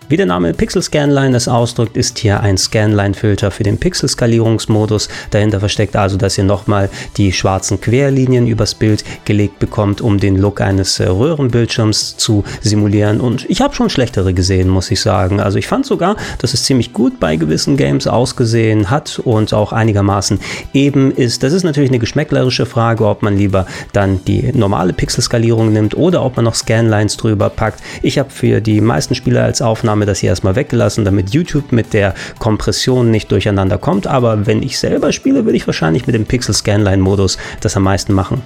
Wie 0.08 0.16
der 0.16 0.26
Name 0.26 0.54
Pixel 0.54 0.82
Scanline 0.82 1.36
es 1.36 1.48
ausdrückt, 1.48 1.96
ist 1.96 2.20
hier 2.20 2.38
ein 2.38 2.56
Scanline-Filter 2.56 3.50
für 3.50 3.64
den 3.64 3.76
Pixel-Skalierungsmodus. 3.76 5.08
Dahinter 5.30 5.58
versteckt 5.58 5.96
also, 5.96 6.16
dass 6.16 6.38
ihr 6.38 6.44
nochmal 6.44 6.90
die 7.16 7.32
schwarzen 7.32 7.80
Querlinien 7.80 8.46
übers 8.46 8.76
Bild 8.76 9.02
gelegt 9.24 9.58
bekommt, 9.58 10.00
um 10.00 10.20
den 10.20 10.36
Look 10.36 10.60
eines 10.60 11.00
äh, 11.00 11.08
Röhrenbildschirms 11.08 12.16
zu 12.18 12.44
simulieren. 12.60 13.20
Und 13.20 13.50
ich 13.50 13.60
habe 13.60 13.74
schon 13.74 13.90
schlechtere 13.90 14.32
gesehen, 14.32 14.68
muss 14.68 14.92
ich 14.92 15.00
sagen. 15.00 15.40
Also 15.40 15.58
ich 15.58 15.66
fand 15.66 15.86
sogar, 15.86 16.14
dass 16.38 16.54
es 16.54 16.62
ziemlich 16.62 16.92
gut 16.92 17.18
bei 17.18 17.34
gewissen 17.34 17.76
Games 17.76 18.06
ausgesehen 18.06 18.90
hat 18.90 19.18
und 19.24 19.52
auch 19.54 19.72
einigermaßen 19.72 20.38
eben 20.72 21.10
ist. 21.10 21.42
Das 21.42 21.52
ist 21.52 21.64
natürlich 21.64 21.90
eine 21.90 21.98
geschmäcklerische 21.98 22.64
Frage, 22.64 23.08
ob 23.08 23.22
man 23.22 23.36
lieber 23.36 23.66
dann 23.92 24.24
die 24.24 24.52
normale 24.52 24.92
Pixel-Skalierung 24.92 25.72
nimmt 25.72 25.96
oder 25.96 26.24
ob 26.24 26.36
man 26.36 26.44
noch 26.44 26.54
Scanlines 26.54 27.16
drüber 27.16 27.50
packt. 27.50 27.82
Ich 28.02 28.20
habe 28.20 28.30
für 28.30 28.60
die 28.60 28.80
meisten 28.80 29.16
Spiele 29.16 29.42
als 29.42 29.60
Aufnahme 29.60 29.95
Aufnahme 29.96 30.04
das 30.04 30.18
hier 30.18 30.28
erstmal 30.28 30.56
weggelassen, 30.56 31.06
damit 31.06 31.30
YouTube 31.30 31.72
mit 31.72 31.94
der 31.94 32.14
Kompression 32.38 33.10
nicht 33.10 33.32
durcheinander 33.32 33.78
kommt. 33.78 34.06
Aber 34.06 34.46
wenn 34.46 34.62
ich 34.62 34.78
selber 34.78 35.10
spiele, 35.10 35.46
würde 35.46 35.56
ich 35.56 35.66
wahrscheinlich 35.66 36.06
mit 36.06 36.14
dem 36.14 36.26
Pixel 36.26 36.54
Scanline 36.54 37.02
Modus 37.02 37.38
das 37.62 37.78
am 37.78 37.84
meisten 37.84 38.12
machen. 38.12 38.42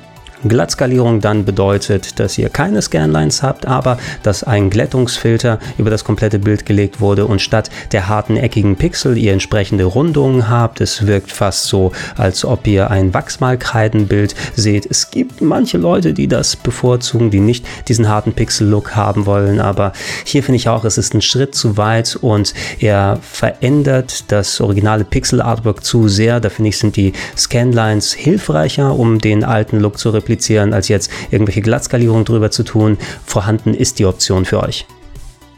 Glattskalierung 0.48 1.20
dann 1.20 1.44
bedeutet, 1.44 2.18
dass 2.18 2.38
ihr 2.38 2.48
keine 2.48 2.80
Scanlines 2.80 3.42
habt, 3.42 3.66
aber 3.66 3.98
dass 4.22 4.42
ein 4.42 4.70
Glättungsfilter 4.70 5.58
über 5.76 5.90
das 5.90 6.04
komplette 6.04 6.38
Bild 6.38 6.64
gelegt 6.64 7.00
wurde 7.00 7.26
und 7.26 7.42
statt 7.42 7.70
der 7.92 8.08
harten 8.08 8.36
eckigen 8.36 8.76
Pixel 8.76 9.18
ihr 9.18 9.32
entsprechende 9.32 9.84
Rundungen 9.84 10.48
habt. 10.48 10.80
Es 10.80 11.06
wirkt 11.06 11.30
fast 11.30 11.64
so, 11.64 11.92
als 12.16 12.44
ob 12.44 12.66
ihr 12.66 12.90
ein 12.90 13.12
Wachsmalkreidenbild 13.12 14.34
seht. 14.56 14.86
Es 14.86 15.10
gibt 15.10 15.42
manche 15.42 15.76
Leute, 15.76 16.14
die 16.14 16.28
das 16.28 16.56
bevorzugen, 16.56 17.30
die 17.30 17.40
nicht 17.40 17.66
diesen 17.88 18.08
harten 18.08 18.32
Pixel-Look 18.32 18.96
haben 18.96 19.26
wollen, 19.26 19.60
aber 19.60 19.92
hier 20.24 20.42
finde 20.42 20.56
ich 20.56 20.68
auch, 20.68 20.84
es 20.84 20.96
ist 20.96 21.14
ein 21.14 21.22
Schritt 21.22 21.54
zu 21.54 21.76
weit 21.76 22.16
und 22.20 22.54
er 22.78 23.18
verändert 23.22 24.24
das 24.32 24.60
originale 24.60 25.04
Pixel-Artwork 25.04 25.84
zu 25.84 26.08
sehr. 26.08 26.40
Da 26.40 26.48
finde 26.48 26.70
ich, 26.70 26.78
sind 26.78 26.96
die 26.96 27.12
Scanlines 27.36 28.14
hilfreicher, 28.14 28.94
um 28.98 29.18
den 29.18 29.44
alten 29.44 29.78
Look 29.78 29.98
zu 29.98 30.10
replizieren 30.10 30.29
replizieren, 30.30 30.72
als 30.72 30.88
jetzt 30.88 31.10
irgendwelche 31.30 31.60
Glattskalierungen 31.60 32.24
drüber 32.24 32.50
zu 32.50 32.62
tun. 32.62 32.96
Vorhanden 33.26 33.74
ist 33.74 33.98
die 33.98 34.06
Option 34.06 34.44
für 34.44 34.62
euch. 34.62 34.86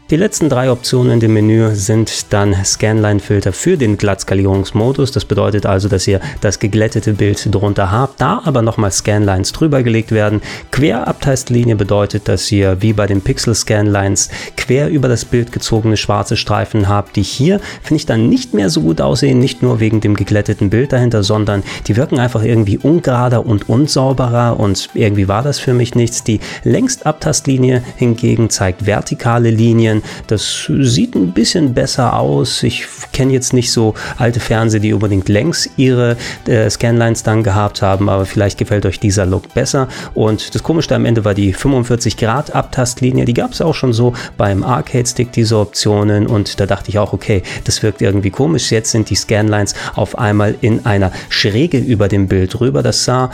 Die 0.09 0.17
letzten 0.17 0.49
drei 0.49 0.69
Optionen 0.69 1.13
in 1.13 1.19
dem 1.21 1.33
Menü 1.33 1.73
sind 1.75 2.33
dann 2.33 2.53
Scanline-Filter 2.53 3.53
für 3.53 3.77
den 3.77 3.97
Glattskalierungsmodus. 3.97 5.13
Das 5.13 5.23
bedeutet 5.23 5.65
also, 5.65 5.87
dass 5.87 6.05
ihr 6.05 6.19
das 6.41 6.59
geglättete 6.59 7.13
Bild 7.13 7.47
drunter 7.49 7.89
habt, 7.89 8.19
da 8.19 8.41
aber 8.43 8.61
nochmal 8.61 8.91
Scanlines 8.91 9.53
drüber 9.53 9.81
gelegt 9.81 10.11
werden. 10.11 10.41
Querabtastlinie 10.71 11.77
bedeutet, 11.77 12.27
dass 12.27 12.51
ihr 12.51 12.81
wie 12.81 12.91
bei 12.91 13.07
den 13.07 13.21
Pixel-Scanlines 13.21 14.29
quer 14.57 14.89
über 14.89 15.07
das 15.07 15.23
Bild 15.23 15.53
gezogene 15.53 15.95
schwarze 15.95 16.35
Streifen 16.35 16.89
habt, 16.89 17.15
die 17.15 17.23
hier, 17.23 17.61
finde 17.81 17.95
ich, 17.95 18.05
dann 18.05 18.27
nicht 18.27 18.53
mehr 18.53 18.69
so 18.69 18.81
gut 18.81 18.99
aussehen, 18.99 19.39
nicht 19.39 19.63
nur 19.63 19.79
wegen 19.79 20.01
dem 20.01 20.15
geglätteten 20.15 20.69
Bild 20.69 20.91
dahinter, 20.91 21.23
sondern 21.23 21.63
die 21.87 21.95
wirken 21.95 22.19
einfach 22.19 22.43
irgendwie 22.43 22.77
ungerader 22.77 23.45
und 23.45 23.69
unsauberer 23.69 24.59
und 24.59 24.89
irgendwie 24.95 25.29
war 25.29 25.43
das 25.43 25.59
für 25.59 25.73
mich 25.73 25.95
nichts. 25.95 26.25
Die 26.25 26.41
Längstabtastlinie 26.65 27.81
hingegen 27.95 28.49
zeigt 28.49 28.85
vertikale 28.85 29.49
Linien 29.49 29.92
ausprobieren. 29.93 30.03
Das 30.27 30.67
sieht 30.67 31.15
ein 31.15 31.33
bisschen 31.33 31.73
besser 31.73 32.17
aus. 32.17 32.63
Ich 32.63 32.85
kenne 33.11 33.33
jetzt 33.33 33.53
nicht 33.53 33.71
so 33.71 33.93
alte 34.17 34.39
Fernseher, 34.39 34.79
die 34.79 34.93
unbedingt 34.93 35.29
längs 35.29 35.69
ihre 35.77 36.17
äh, 36.47 36.69
Scanlines 36.69 37.23
dann 37.23 37.43
gehabt 37.43 37.81
haben, 37.81 38.09
aber 38.09 38.25
vielleicht 38.25 38.57
gefällt 38.57 38.85
euch 38.85 38.99
dieser 38.99 39.25
Look 39.25 39.53
besser. 39.53 39.87
Und 40.13 40.55
das 40.55 40.63
Komische 40.63 40.95
am 40.95 41.05
Ende 41.05 41.25
war 41.25 41.33
die 41.33 41.53
45 41.53 42.17
Grad 42.17 42.55
Abtastlinie. 42.55 43.25
Die 43.25 43.33
gab 43.33 43.51
es 43.51 43.61
auch 43.61 43.75
schon 43.75 43.93
so 43.93 44.13
beim 44.37 44.63
Arcade 44.63 45.07
Stick, 45.07 45.31
diese 45.31 45.57
Optionen. 45.57 46.27
Und 46.27 46.59
da 46.59 46.65
dachte 46.65 46.89
ich 46.89 46.99
auch, 46.99 47.13
okay, 47.13 47.43
das 47.65 47.83
wirkt 47.83 48.01
irgendwie 48.01 48.31
komisch. 48.31 48.71
Jetzt 48.71 48.91
sind 48.91 49.09
die 49.09 49.15
Scanlines 49.15 49.75
auf 49.95 50.17
einmal 50.17 50.55
in 50.61 50.85
einer 50.85 51.11
Schräge 51.29 51.77
über 51.77 52.07
dem 52.07 52.27
Bild 52.27 52.59
rüber. 52.59 52.81
Das 52.83 53.03
sah 53.03 53.31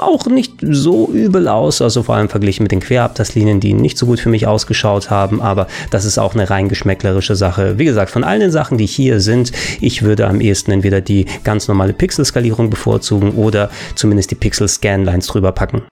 auch 0.00 0.26
nicht 0.26 0.54
so 0.60 1.08
übel 1.08 1.48
aus, 1.48 1.82
also 1.82 2.02
vor 2.02 2.16
allem 2.16 2.28
verglichen 2.28 2.62
mit 2.62 2.72
den 2.72 2.80
Querabtastlinien, 2.80 3.60
die 3.60 3.74
nicht 3.74 3.98
so 3.98 4.06
gut 4.06 4.20
für 4.20 4.28
mich 4.28 4.46
ausgeschaut 4.46 5.10
haben, 5.10 5.40
aber 5.40 5.66
das 5.90 6.04
ist 6.04 6.18
auch 6.18 6.34
eine 6.34 6.48
rein 6.50 6.68
geschmäcklerische 6.68 7.36
Sache. 7.36 7.78
Wie 7.78 7.84
gesagt, 7.84 8.10
von 8.10 8.24
all 8.24 8.38
den 8.38 8.50
Sachen, 8.50 8.78
die 8.78 8.86
hier 8.86 9.20
sind, 9.20 9.52
ich 9.80 10.02
würde 10.02 10.26
am 10.26 10.40
ehesten 10.40 10.72
entweder 10.72 11.00
die 11.00 11.26
ganz 11.44 11.68
normale 11.68 11.92
Pixelskalierung 11.92 12.70
bevorzugen 12.70 13.32
oder 13.32 13.70
zumindest 13.94 14.30
die 14.30 14.36
Pixel-Scanlines 14.36 15.26
drüber 15.26 15.52
packen. 15.52 15.82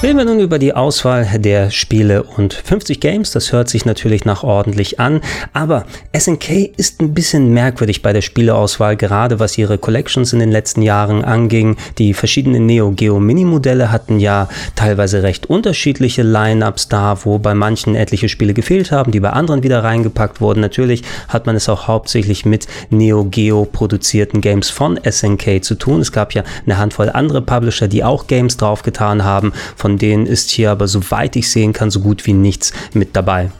Reden 0.00 0.16
wir 0.16 0.24
nun 0.24 0.38
über 0.38 0.60
die 0.60 0.74
Auswahl 0.74 1.26
der 1.40 1.72
Spiele 1.72 2.22
und 2.22 2.54
50 2.54 3.00
Games, 3.00 3.32
das 3.32 3.50
hört 3.50 3.68
sich 3.68 3.84
natürlich 3.84 4.24
nach 4.24 4.44
ordentlich 4.44 5.00
an, 5.00 5.20
aber 5.52 5.86
SNK 6.16 6.70
ist 6.76 7.00
ein 7.00 7.14
bisschen 7.14 7.52
merkwürdig 7.52 8.00
bei 8.00 8.12
der 8.12 8.20
Spieleauswahl, 8.20 8.96
gerade 8.96 9.40
was 9.40 9.58
ihre 9.58 9.76
Collections 9.76 10.32
in 10.32 10.38
den 10.38 10.52
letzten 10.52 10.82
Jahren 10.82 11.24
anging. 11.24 11.76
Die 11.98 12.14
verschiedenen 12.14 12.64
Neo 12.64 12.92
Geo 12.92 13.18
Mini 13.18 13.44
Modelle 13.44 13.90
hatten 13.90 14.20
ja 14.20 14.48
teilweise 14.76 15.24
recht 15.24 15.46
unterschiedliche 15.46 16.22
Lineups 16.22 16.86
da, 16.86 17.18
wo 17.24 17.40
bei 17.40 17.54
manchen 17.54 17.96
etliche 17.96 18.28
Spiele 18.28 18.54
gefehlt 18.54 18.92
haben, 18.92 19.10
die 19.10 19.18
bei 19.18 19.30
anderen 19.30 19.64
wieder 19.64 19.82
reingepackt 19.82 20.40
wurden. 20.40 20.60
Natürlich 20.60 21.02
hat 21.26 21.46
man 21.46 21.56
es 21.56 21.68
auch 21.68 21.88
hauptsächlich 21.88 22.46
mit 22.46 22.68
Neo 22.90 23.24
Geo 23.24 23.64
produzierten 23.64 24.42
Games 24.42 24.70
von 24.70 24.96
SNK 25.02 25.64
zu 25.64 25.74
tun. 25.74 26.00
Es 26.02 26.12
gab 26.12 26.34
ja 26.34 26.44
eine 26.66 26.78
Handvoll 26.78 27.10
andere 27.10 27.42
Publisher, 27.42 27.88
die 27.88 28.04
auch 28.04 28.28
Games 28.28 28.56
draufgetan 28.56 29.24
haben. 29.24 29.52
Von 29.74 29.87
von 29.88 29.96
denen 29.96 30.26
ist 30.26 30.50
hier 30.50 30.70
aber, 30.70 30.86
soweit 30.86 31.34
ich 31.34 31.50
sehen 31.50 31.72
kann, 31.72 31.90
so 31.90 32.00
gut 32.00 32.26
wie 32.26 32.34
nichts 32.34 32.74
mit 32.92 33.16
dabei. 33.16 33.50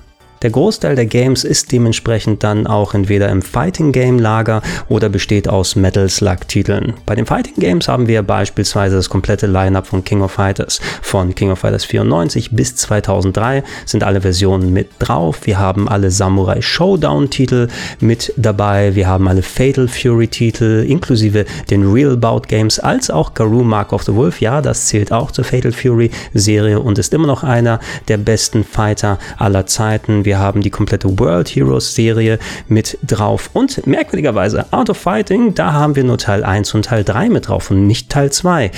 Der 0.43 0.51
Großteil 0.51 0.95
der 0.95 1.07
Games 1.07 1.43
ist 1.43 1.73
dementsprechend 1.73 2.45
dann 2.45 2.69
auch 2.69 2.95
entweder 2.95 3.29
im 3.29 3.43
Fighting 3.43 3.91
Game 3.91 4.21
Lager 4.21 4.63
oder 4.89 5.09
besteht 5.09 5.49
aus 5.49 5.75
Metal 5.75 6.09
Slug 6.09 6.47
Titeln. 6.47 6.95
Bei 7.07 7.17
den 7.17 7.27
Fighting 7.27 7.57
Games 7.57 7.89
haben 7.89 8.07
wir 8.07 8.23
beispielsweise 8.23 8.95
das 8.95 9.11
komplette 9.11 9.49
Lineup 9.49 9.89
von 9.89 10.05
King 10.05 10.23
of 10.23 10.31
Fighters. 10.31 10.81
Von 11.03 11.35
King 11.35 11.51
of 11.51 11.59
Fighters 11.59 11.85
94 11.87 12.53
bis 12.53 12.77
2003 12.77 13.65
sind 13.85 14.05
alle 14.05 14.21
Versionen 14.21 14.73
mit 14.73 14.91
drauf. 15.01 15.41
Wir 15.43 15.59
haben 15.59 15.89
alle 15.89 16.13
Samurai 16.13 16.63
Showdown 16.63 17.31
Titel 17.31 17.67
mit 17.99 18.33
dabei. 18.37 18.95
Wir 18.95 19.09
haben 19.09 19.27
alle 19.27 19.43
Fatal 19.43 19.89
Fury 19.89 20.29
Titel 20.29 20.87
inklusive 20.89 21.47
den 21.69 21.91
Real 21.91 22.17
Bout 22.17 22.43
Games 22.47 22.79
als 22.79 23.11
auch 23.11 23.35
Garou 23.35 23.65
Mark 23.65 23.93
of 23.93 24.05
the 24.05 24.15
Wolf. 24.15 24.41
Ja, 24.41 24.63
das 24.63 24.87
zählt 24.87 25.11
auch 25.11 25.33
zur 25.33 25.45
Fatal 25.45 25.73
Fury 25.73 26.13
Serie 26.33 26.79
und 26.79 26.97
ist 26.97 27.13
immer 27.13 27.27
noch 27.27 27.43
einer 27.43 27.81
der 28.07 28.19
besten 28.19 28.63
Fighter 28.63 29.19
aller 29.37 29.67
Zeiten. 29.67 30.25
Wir 30.29 30.39
haben 30.39 30.61
die 30.61 30.69
komplette 30.69 31.19
World 31.19 31.49
Heroes 31.49 31.95
Serie 31.95 32.39
mit 32.69 32.99
drauf 33.03 33.49
und 33.55 33.87
merkwürdigerweise 33.87 34.71
Art 34.75 34.91
of 34.91 34.99
Fighting, 34.99 35.55
da 35.55 35.73
haben 35.73 35.97
wir 35.97 36.05
nur 36.05 36.19
Teil 36.19 36.45
1 36.45 36.75
und 36.75 36.85
Teil 36.85 37.03
3 37.03 37.31
mit 37.31 37.49
drauf 37.49 37.71
und 37.71 37.87
nicht 37.87 38.11
Teil 38.11 38.31
2. 38.31 38.71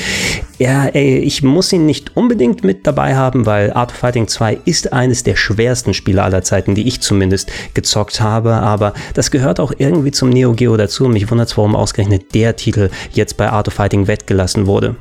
Ja, 0.59 0.85
ey, 0.85 1.19
ich 1.19 1.43
muss 1.43 1.73
ihn 1.73 1.87
nicht 1.87 2.17
unbedingt 2.17 2.63
mit 2.63 2.87
dabei 2.87 3.17
haben, 3.17 3.47
weil 3.47 3.73
Art 3.73 3.91
of 3.91 3.97
Fighting 3.97 4.29
2 4.29 4.61
ist 4.65 4.93
eines 4.93 5.25
der 5.25 5.35
schwersten 5.35 5.93
Spiele 5.93 6.23
aller 6.23 6.43
Zeiten, 6.43 6.77
die 6.77 6.87
ich 6.87 7.01
zumindest 7.01 7.51
gezockt 7.75 8.21
habe, 8.21 8.53
aber 8.53 8.95
das 9.15 9.33
gehört 9.33 9.59
auch 9.59 9.73
irgendwie 9.77 10.13
zum 10.13 10.29
Neo 10.29 10.53
Geo 10.53 10.77
dazu 10.77 11.09
mich 11.09 11.29
wundert 11.33 11.49
es, 11.49 11.57
warum 11.57 11.75
ausgerechnet 11.75 12.33
der 12.33 12.55
Titel 12.55 12.91
jetzt 13.11 13.37
bei 13.37 13.51
Art 13.51 13.67
of 13.67 13.75
Fighting 13.75 14.07
wettgelassen 14.07 14.69
wurde. 14.69 14.95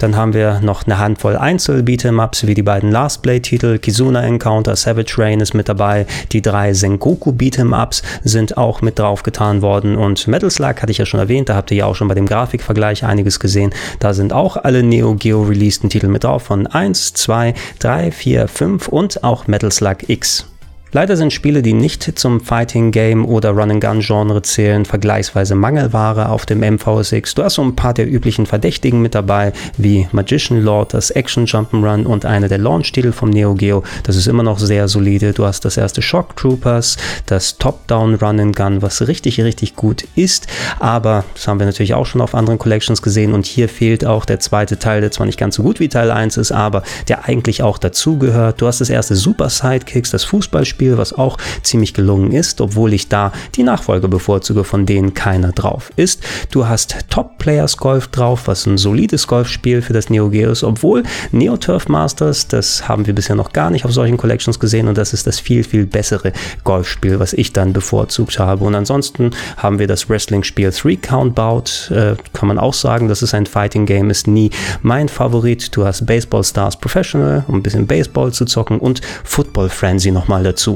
Dann 0.00 0.16
haben 0.16 0.34
wir 0.34 0.60
noch 0.60 0.84
eine 0.84 0.98
Handvoll 0.98 1.36
Einzel-Beat'em-Ups 1.36 2.46
wie 2.46 2.54
die 2.54 2.62
beiden 2.62 2.90
Last 2.90 3.22
Blade-Titel, 3.22 3.78
Kizuna 3.78 4.22
Encounter, 4.22 4.74
Savage 4.74 5.14
Rain 5.18 5.40
ist 5.40 5.54
mit 5.54 5.68
dabei, 5.68 6.06
die 6.32 6.42
drei 6.42 6.72
Sengoku 6.72 7.30
Beat'em-Ups 7.30 8.02
sind 8.24 8.56
auch 8.56 8.80
mit 8.80 8.98
draufgetan 8.98 9.62
worden 9.62 9.96
und 9.96 10.26
Metal 10.26 10.50
Slug 10.50 10.80
hatte 10.82 10.90
ich 10.90 10.98
ja 10.98 11.06
schon 11.06 11.20
erwähnt, 11.20 11.50
da 11.50 11.54
habt 11.54 11.70
ihr 11.70 11.76
ja 11.76 11.86
auch 11.86 11.94
schon 11.94 12.08
bei 12.08 12.14
dem 12.14 12.26
Grafikvergleich 12.26 13.04
einiges 13.04 13.38
gesehen. 13.38 13.72
Da 13.98 14.14
sind 14.14 14.32
auch 14.32 14.56
alle 14.56 14.82
Neo 14.82 15.14
Geo 15.14 15.42
releaseden 15.42 15.90
Titel 15.90 16.08
mit 16.08 16.24
drauf 16.24 16.44
von 16.44 16.66
1, 16.66 17.12
2, 17.12 17.54
3, 17.78 18.10
4, 18.10 18.48
5 18.48 18.88
und 18.88 19.22
auch 19.22 19.46
Metal 19.46 19.70
Slug 19.70 20.08
X. 20.08 20.46
Leider 20.92 21.16
sind 21.16 21.32
Spiele, 21.32 21.62
die 21.62 21.72
nicht 21.72 22.18
zum 22.18 22.40
Fighting 22.40 22.90
Game 22.90 23.24
oder 23.24 23.50
Run-and-Gun-Genre 23.50 24.42
zählen, 24.42 24.84
vergleichsweise 24.84 25.54
Mangelware 25.54 26.30
auf 26.30 26.46
dem 26.46 26.64
MVSX. 26.64 27.36
Du 27.36 27.44
hast 27.44 27.54
so 27.54 27.62
ein 27.62 27.76
paar 27.76 27.94
der 27.94 28.10
üblichen 28.10 28.44
Verdächtigen 28.44 29.00
mit 29.00 29.14
dabei, 29.14 29.52
wie 29.76 30.08
Magician 30.10 30.60
Lord, 30.60 30.92
das 30.92 31.12
Action 31.12 31.46
Jump'n'Run 31.46 32.06
und 32.06 32.24
einer 32.24 32.48
der 32.48 32.58
Launch-Titel 32.58 33.12
vom 33.12 33.30
Neo 33.30 33.54
Geo. 33.54 33.84
Das 34.02 34.16
ist 34.16 34.26
immer 34.26 34.42
noch 34.42 34.58
sehr 34.58 34.88
solide. 34.88 35.32
Du 35.32 35.46
hast 35.46 35.64
das 35.64 35.76
erste 35.76 36.02
Shock 36.02 36.34
Troopers, 36.34 36.96
das 37.26 37.56
Top-Down 37.58 38.16
Run-and-Gun, 38.16 38.82
was 38.82 39.06
richtig, 39.06 39.40
richtig 39.40 39.76
gut 39.76 40.08
ist. 40.16 40.48
Aber 40.80 41.24
das 41.34 41.46
haben 41.46 41.60
wir 41.60 41.66
natürlich 41.66 41.94
auch 41.94 42.06
schon 42.06 42.20
auf 42.20 42.34
anderen 42.34 42.58
Collections 42.58 43.00
gesehen 43.00 43.32
und 43.32 43.46
hier 43.46 43.68
fehlt 43.68 44.04
auch 44.04 44.24
der 44.24 44.40
zweite 44.40 44.80
Teil, 44.80 45.02
der 45.02 45.12
zwar 45.12 45.26
nicht 45.26 45.38
ganz 45.38 45.54
so 45.54 45.62
gut 45.62 45.78
wie 45.78 45.88
Teil 45.88 46.10
1 46.10 46.36
ist, 46.36 46.50
aber 46.50 46.82
der 47.06 47.26
eigentlich 47.26 47.62
auch 47.62 47.78
dazugehört. 47.78 48.60
Du 48.60 48.66
hast 48.66 48.80
das 48.80 48.90
erste 48.90 49.14
Super 49.14 49.50
Sidekicks, 49.50 50.10
das 50.10 50.24
Fußballspiel 50.24 50.79
Spiel, 50.80 50.96
was 50.96 51.12
auch 51.12 51.36
ziemlich 51.62 51.92
gelungen 51.92 52.32
ist, 52.32 52.62
obwohl 52.62 52.94
ich 52.94 53.10
da 53.10 53.32
die 53.54 53.64
Nachfolge 53.64 54.08
bevorzuge, 54.08 54.64
von 54.64 54.86
denen 54.86 55.12
keiner 55.12 55.52
drauf 55.52 55.90
ist. 55.96 56.22
Du 56.50 56.68
hast 56.68 56.96
Top 57.10 57.36
Players 57.36 57.76
Golf 57.76 58.08
drauf, 58.08 58.44
was 58.46 58.64
ein 58.64 58.78
solides 58.78 59.26
Golfspiel 59.26 59.82
für 59.82 59.92
das 59.92 60.08
Neo 60.08 60.30
Geo 60.30 60.52
ist, 60.52 60.64
obwohl 60.64 61.02
Neo 61.32 61.58
Turf 61.58 61.88
Masters, 61.88 62.48
das 62.48 62.88
haben 62.88 63.06
wir 63.06 63.14
bisher 63.14 63.36
noch 63.36 63.52
gar 63.52 63.68
nicht 63.68 63.84
auf 63.84 63.92
solchen 63.92 64.16
Collections 64.16 64.58
gesehen 64.58 64.88
und 64.88 64.96
das 64.96 65.12
ist 65.12 65.26
das 65.26 65.38
viel, 65.38 65.64
viel 65.64 65.84
bessere 65.84 66.32
Golfspiel, 66.64 67.20
was 67.20 67.34
ich 67.34 67.52
dann 67.52 67.74
bevorzugt 67.74 68.38
habe. 68.38 68.64
Und 68.64 68.74
ansonsten 68.74 69.32
haben 69.58 69.78
wir 69.78 69.86
das 69.86 70.08
Wrestling-Spiel 70.08 70.72
Three 70.72 70.96
Count 70.96 71.34
Bout, 71.34 71.94
äh, 71.94 72.14
kann 72.32 72.48
man 72.48 72.58
auch 72.58 72.72
sagen, 72.72 73.08
das 73.08 73.20
ist 73.20 73.34
ein 73.34 73.44
Fighting 73.44 73.84
Game, 73.84 74.08
ist 74.08 74.26
nie 74.26 74.48
mein 74.80 75.10
Favorit. 75.10 75.76
Du 75.76 75.84
hast 75.84 76.06
Baseball 76.06 76.42
Stars 76.42 76.80
Professional, 76.80 77.44
um 77.48 77.56
ein 77.56 77.62
bisschen 77.62 77.86
Baseball 77.86 78.32
zu 78.32 78.46
zocken 78.46 78.78
und 78.78 79.02
Football 79.24 79.68
Frenzy 79.68 80.10
nochmal 80.10 80.42
dazu. 80.42 80.69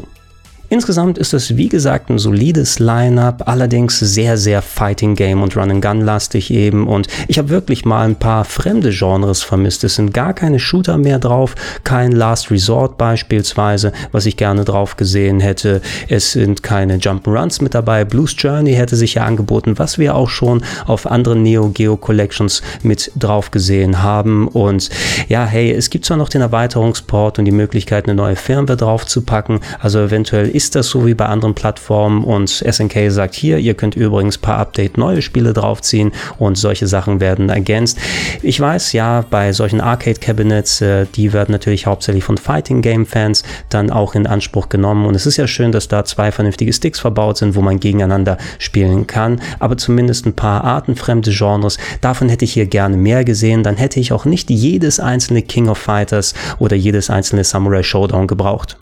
Insgesamt 0.74 1.18
ist 1.18 1.32
es 1.34 1.56
wie 1.56 1.68
gesagt 1.68 2.10
ein 2.10 2.18
solides 2.18 2.80
Line-up, 2.80 3.46
allerdings 3.46 4.00
sehr, 4.00 4.36
sehr 4.36 4.60
Fighting 4.60 5.14
Game 5.14 5.40
und 5.40 5.56
Run-and-Gun-lastig 5.56 6.50
eben. 6.50 6.88
Und 6.88 7.06
ich 7.28 7.38
habe 7.38 7.48
wirklich 7.48 7.84
mal 7.84 8.04
ein 8.04 8.16
paar 8.16 8.44
fremde 8.44 8.90
Genres 8.90 9.44
vermisst. 9.44 9.84
Es 9.84 9.94
sind 9.94 10.12
gar 10.12 10.34
keine 10.34 10.58
Shooter 10.58 10.98
mehr 10.98 11.20
drauf, 11.20 11.54
kein 11.84 12.10
Last 12.10 12.50
Resort 12.50 12.98
beispielsweise, 12.98 13.92
was 14.10 14.26
ich 14.26 14.36
gerne 14.36 14.64
drauf 14.64 14.96
gesehen 14.96 15.38
hätte. 15.38 15.80
Es 16.08 16.32
sind 16.32 16.64
keine 16.64 16.96
Jump'n'Runs 16.96 17.62
mit 17.62 17.72
dabei. 17.72 18.04
Blues 18.04 18.34
Journey 18.36 18.74
hätte 18.74 18.96
sich 18.96 19.14
ja 19.14 19.24
angeboten, 19.24 19.78
was 19.78 19.98
wir 19.98 20.16
auch 20.16 20.28
schon 20.28 20.64
auf 20.86 21.06
anderen 21.08 21.44
Neo 21.44 21.68
Geo 21.68 21.96
Collections 21.96 22.62
mit 22.82 23.12
drauf 23.16 23.52
gesehen 23.52 24.02
haben. 24.02 24.48
Und 24.48 24.90
ja, 25.28 25.46
hey, 25.46 25.70
es 25.70 25.88
gibt 25.88 26.04
zwar 26.04 26.16
noch 26.16 26.30
den 26.30 26.40
Erweiterungsport 26.40 27.38
und 27.38 27.44
die 27.44 27.52
Möglichkeit, 27.52 28.06
eine 28.06 28.16
neue 28.16 28.34
Firmware 28.34 28.76
drauf 28.76 29.06
zu 29.06 29.22
packen. 29.22 29.60
Also 29.78 30.00
eventuell 30.00 30.48
ist 30.48 30.63
das 30.70 30.88
so 30.88 31.06
wie 31.06 31.14
bei 31.14 31.26
anderen 31.26 31.54
Plattformen 31.54 32.24
und 32.24 32.48
SNK 32.48 33.10
sagt 33.10 33.34
hier, 33.34 33.58
ihr 33.58 33.74
könnt 33.74 33.96
übrigens 33.96 34.38
paar 34.38 34.58
Update 34.58 34.98
neue 34.98 35.22
Spiele 35.22 35.52
draufziehen 35.52 36.12
und 36.38 36.56
solche 36.56 36.86
Sachen 36.86 37.20
werden 37.20 37.48
ergänzt. 37.48 37.98
Ich 38.42 38.60
weiß, 38.60 38.92
ja, 38.92 39.24
bei 39.28 39.52
solchen 39.52 39.80
Arcade 39.80 40.20
Cabinets, 40.20 40.80
äh, 40.80 41.06
die 41.14 41.32
werden 41.32 41.52
natürlich 41.52 41.86
hauptsächlich 41.86 42.24
von 42.24 42.36
Fighting 42.36 42.82
Game 42.82 43.06
Fans 43.06 43.42
dann 43.68 43.90
auch 43.90 44.14
in 44.14 44.26
Anspruch 44.26 44.68
genommen 44.68 45.06
und 45.06 45.14
es 45.14 45.26
ist 45.26 45.36
ja 45.36 45.46
schön, 45.46 45.72
dass 45.72 45.88
da 45.88 46.04
zwei 46.04 46.32
vernünftige 46.32 46.72
Sticks 46.72 47.00
verbaut 47.00 47.38
sind, 47.38 47.54
wo 47.54 47.62
man 47.62 47.80
gegeneinander 47.80 48.38
spielen 48.58 49.06
kann, 49.06 49.40
aber 49.58 49.76
zumindest 49.76 50.26
ein 50.26 50.34
paar 50.34 50.64
artenfremde 50.64 51.30
Genres, 51.30 51.78
davon 52.00 52.28
hätte 52.28 52.44
ich 52.44 52.52
hier 52.52 52.66
gerne 52.66 52.96
mehr 52.96 53.24
gesehen, 53.24 53.62
dann 53.62 53.76
hätte 53.76 54.00
ich 54.00 54.12
auch 54.12 54.24
nicht 54.24 54.50
jedes 54.50 55.00
einzelne 55.00 55.42
King 55.42 55.68
of 55.68 55.78
Fighters 55.78 56.34
oder 56.58 56.76
jedes 56.76 57.10
einzelne 57.10 57.44
Samurai 57.44 57.82
Showdown 57.82 58.26
gebraucht. 58.26 58.76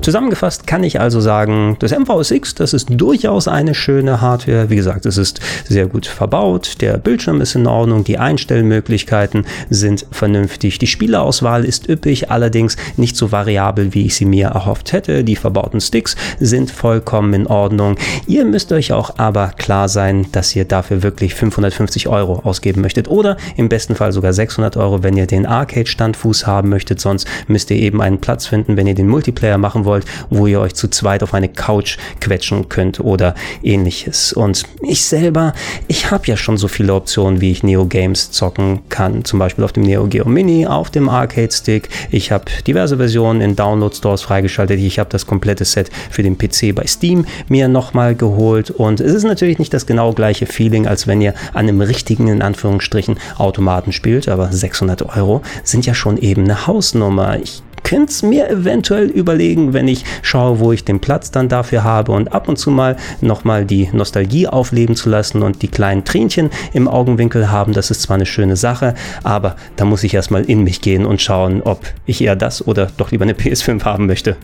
Zusammengefasst 0.00 0.66
kann 0.66 0.84
ich 0.84 1.00
also 1.00 1.20
sagen, 1.20 1.76
das 1.80 1.92
MVSX, 1.92 2.54
das 2.54 2.72
ist 2.72 2.88
durchaus 2.90 3.48
eine 3.48 3.74
schöne 3.74 4.20
Hardware. 4.20 4.70
Wie 4.70 4.76
gesagt, 4.76 5.04
es 5.06 5.18
ist 5.18 5.40
sehr 5.64 5.86
gut 5.86 6.06
verbaut, 6.06 6.76
der 6.80 6.98
Bildschirm 6.98 7.40
ist 7.40 7.54
in 7.54 7.66
Ordnung, 7.66 8.04
die 8.04 8.16
Einstellmöglichkeiten 8.18 9.44
sind 9.68 10.06
vernünftig, 10.10 10.78
die 10.78 10.86
Spieleauswahl 10.86 11.64
ist 11.64 11.88
üppig, 11.88 12.30
allerdings 12.30 12.76
nicht 12.96 13.16
so 13.16 13.32
variabel, 13.32 13.92
wie 13.92 14.06
ich 14.06 14.14
sie 14.14 14.24
mir 14.24 14.48
erhofft 14.48 14.92
hätte. 14.92 15.24
Die 15.24 15.36
verbauten 15.36 15.80
Sticks 15.80 16.16
sind 16.38 16.70
vollkommen 16.70 17.34
in 17.34 17.46
Ordnung. 17.46 17.96
Ihr 18.26 18.44
müsst 18.44 18.72
euch 18.72 18.92
auch 18.92 19.18
aber 19.18 19.48
klar 19.48 19.88
sein, 19.88 20.26
dass 20.32 20.54
ihr 20.54 20.64
dafür 20.64 21.02
wirklich 21.02 21.34
550 21.34 22.08
Euro 22.08 22.40
ausgeben 22.44 22.80
möchtet 22.80 23.08
oder 23.08 23.36
im 23.56 23.68
besten 23.68 23.94
Fall 23.94 24.12
sogar 24.12 24.32
600 24.32 24.76
Euro, 24.76 25.02
wenn 25.02 25.16
ihr 25.16 25.26
den 25.26 25.44
Arcade-Standfuß 25.44 26.46
haben 26.46 26.68
möchtet. 26.68 27.00
Sonst 27.00 27.26
müsst 27.48 27.70
ihr 27.70 27.76
eben 27.76 28.00
einen 28.00 28.20
Platz 28.20 28.46
finden, 28.46 28.76
wenn 28.76 28.86
ihr 28.86 28.94
den 28.94 29.08
Multiplayer 29.08 29.58
machen 29.58 29.84
wollt, 29.84 29.87
wo 30.30 30.46
ihr 30.46 30.60
euch 30.60 30.74
zu 30.74 30.88
zweit 30.88 31.22
auf 31.22 31.34
eine 31.34 31.48
Couch 31.48 31.98
quetschen 32.20 32.68
könnt 32.68 33.00
oder 33.00 33.34
ähnliches. 33.62 34.32
Und 34.32 34.64
ich 34.82 35.04
selber, 35.04 35.52
ich 35.86 36.10
habe 36.10 36.26
ja 36.26 36.36
schon 36.36 36.56
so 36.56 36.68
viele 36.68 36.94
Optionen, 36.94 37.40
wie 37.40 37.50
ich 37.50 37.62
Neo 37.62 37.86
Games 37.86 38.30
zocken 38.30 38.80
kann. 38.88 39.24
Zum 39.24 39.38
Beispiel 39.38 39.64
auf 39.64 39.72
dem 39.72 39.82
Neo 39.82 40.06
Geo 40.06 40.26
Mini, 40.26 40.66
auf 40.66 40.90
dem 40.90 41.08
Arcade 41.08 41.52
Stick. 41.52 41.88
Ich 42.10 42.32
habe 42.32 42.44
diverse 42.66 42.96
Versionen 42.96 43.40
in 43.40 43.56
Download 43.56 43.94
Stores 43.94 44.22
freigeschaltet. 44.22 44.78
Ich 44.78 44.98
habe 44.98 45.10
das 45.10 45.26
komplette 45.26 45.64
Set 45.64 45.90
für 46.10 46.22
den 46.22 46.36
PC 46.36 46.74
bei 46.74 46.86
Steam 46.86 47.26
mir 47.48 47.68
nochmal 47.68 48.14
geholt. 48.14 48.70
Und 48.70 49.00
es 49.00 49.12
ist 49.12 49.24
natürlich 49.24 49.58
nicht 49.58 49.72
das 49.74 49.86
genau 49.86 50.12
gleiche 50.12 50.46
Feeling, 50.46 50.86
als 50.86 51.06
wenn 51.06 51.20
ihr 51.20 51.34
an 51.52 51.68
einem 51.68 51.80
richtigen, 51.80 52.28
in 52.28 52.42
Anführungsstrichen, 52.42 53.18
Automaten 53.38 53.92
spielt. 53.92 54.28
Aber 54.28 54.52
600 54.52 55.16
Euro 55.16 55.42
sind 55.64 55.86
ja 55.86 55.94
schon 55.94 56.18
eben 56.18 56.44
eine 56.44 56.66
Hausnummer. 56.66 57.38
Ich 57.40 57.62
könnte 57.84 58.12
es 58.12 58.22
mir 58.22 58.50
eventuell 58.50 59.06
überlegen, 59.06 59.72
wenn 59.72 59.88
ich 59.88 60.04
schaue, 60.22 60.60
wo 60.60 60.72
ich 60.72 60.84
den 60.84 61.00
Platz 61.00 61.30
dann 61.30 61.48
dafür 61.48 61.84
habe 61.84 62.12
und 62.12 62.32
ab 62.32 62.48
und 62.48 62.58
zu 62.58 62.70
mal 62.70 62.96
nochmal 63.20 63.64
die 63.64 63.88
Nostalgie 63.92 64.46
aufleben 64.46 64.96
zu 64.96 65.08
lassen 65.08 65.42
und 65.42 65.62
die 65.62 65.68
kleinen 65.68 66.04
Tränchen 66.04 66.50
im 66.72 66.88
Augenwinkel 66.88 67.50
haben. 67.50 67.72
Das 67.72 67.90
ist 67.90 68.02
zwar 68.02 68.16
eine 68.16 68.26
schöne 68.26 68.56
Sache, 68.56 68.94
aber 69.22 69.56
da 69.76 69.84
muss 69.84 70.04
ich 70.04 70.14
erstmal 70.14 70.44
in 70.44 70.64
mich 70.64 70.80
gehen 70.80 71.06
und 71.06 71.22
schauen, 71.22 71.62
ob 71.62 71.80
ich 72.06 72.20
eher 72.20 72.36
das 72.36 72.66
oder 72.66 72.88
doch 72.96 73.10
lieber 73.10 73.24
eine 73.24 73.32
PS5 73.38 73.84
haben 73.84 74.06
möchte. 74.06 74.36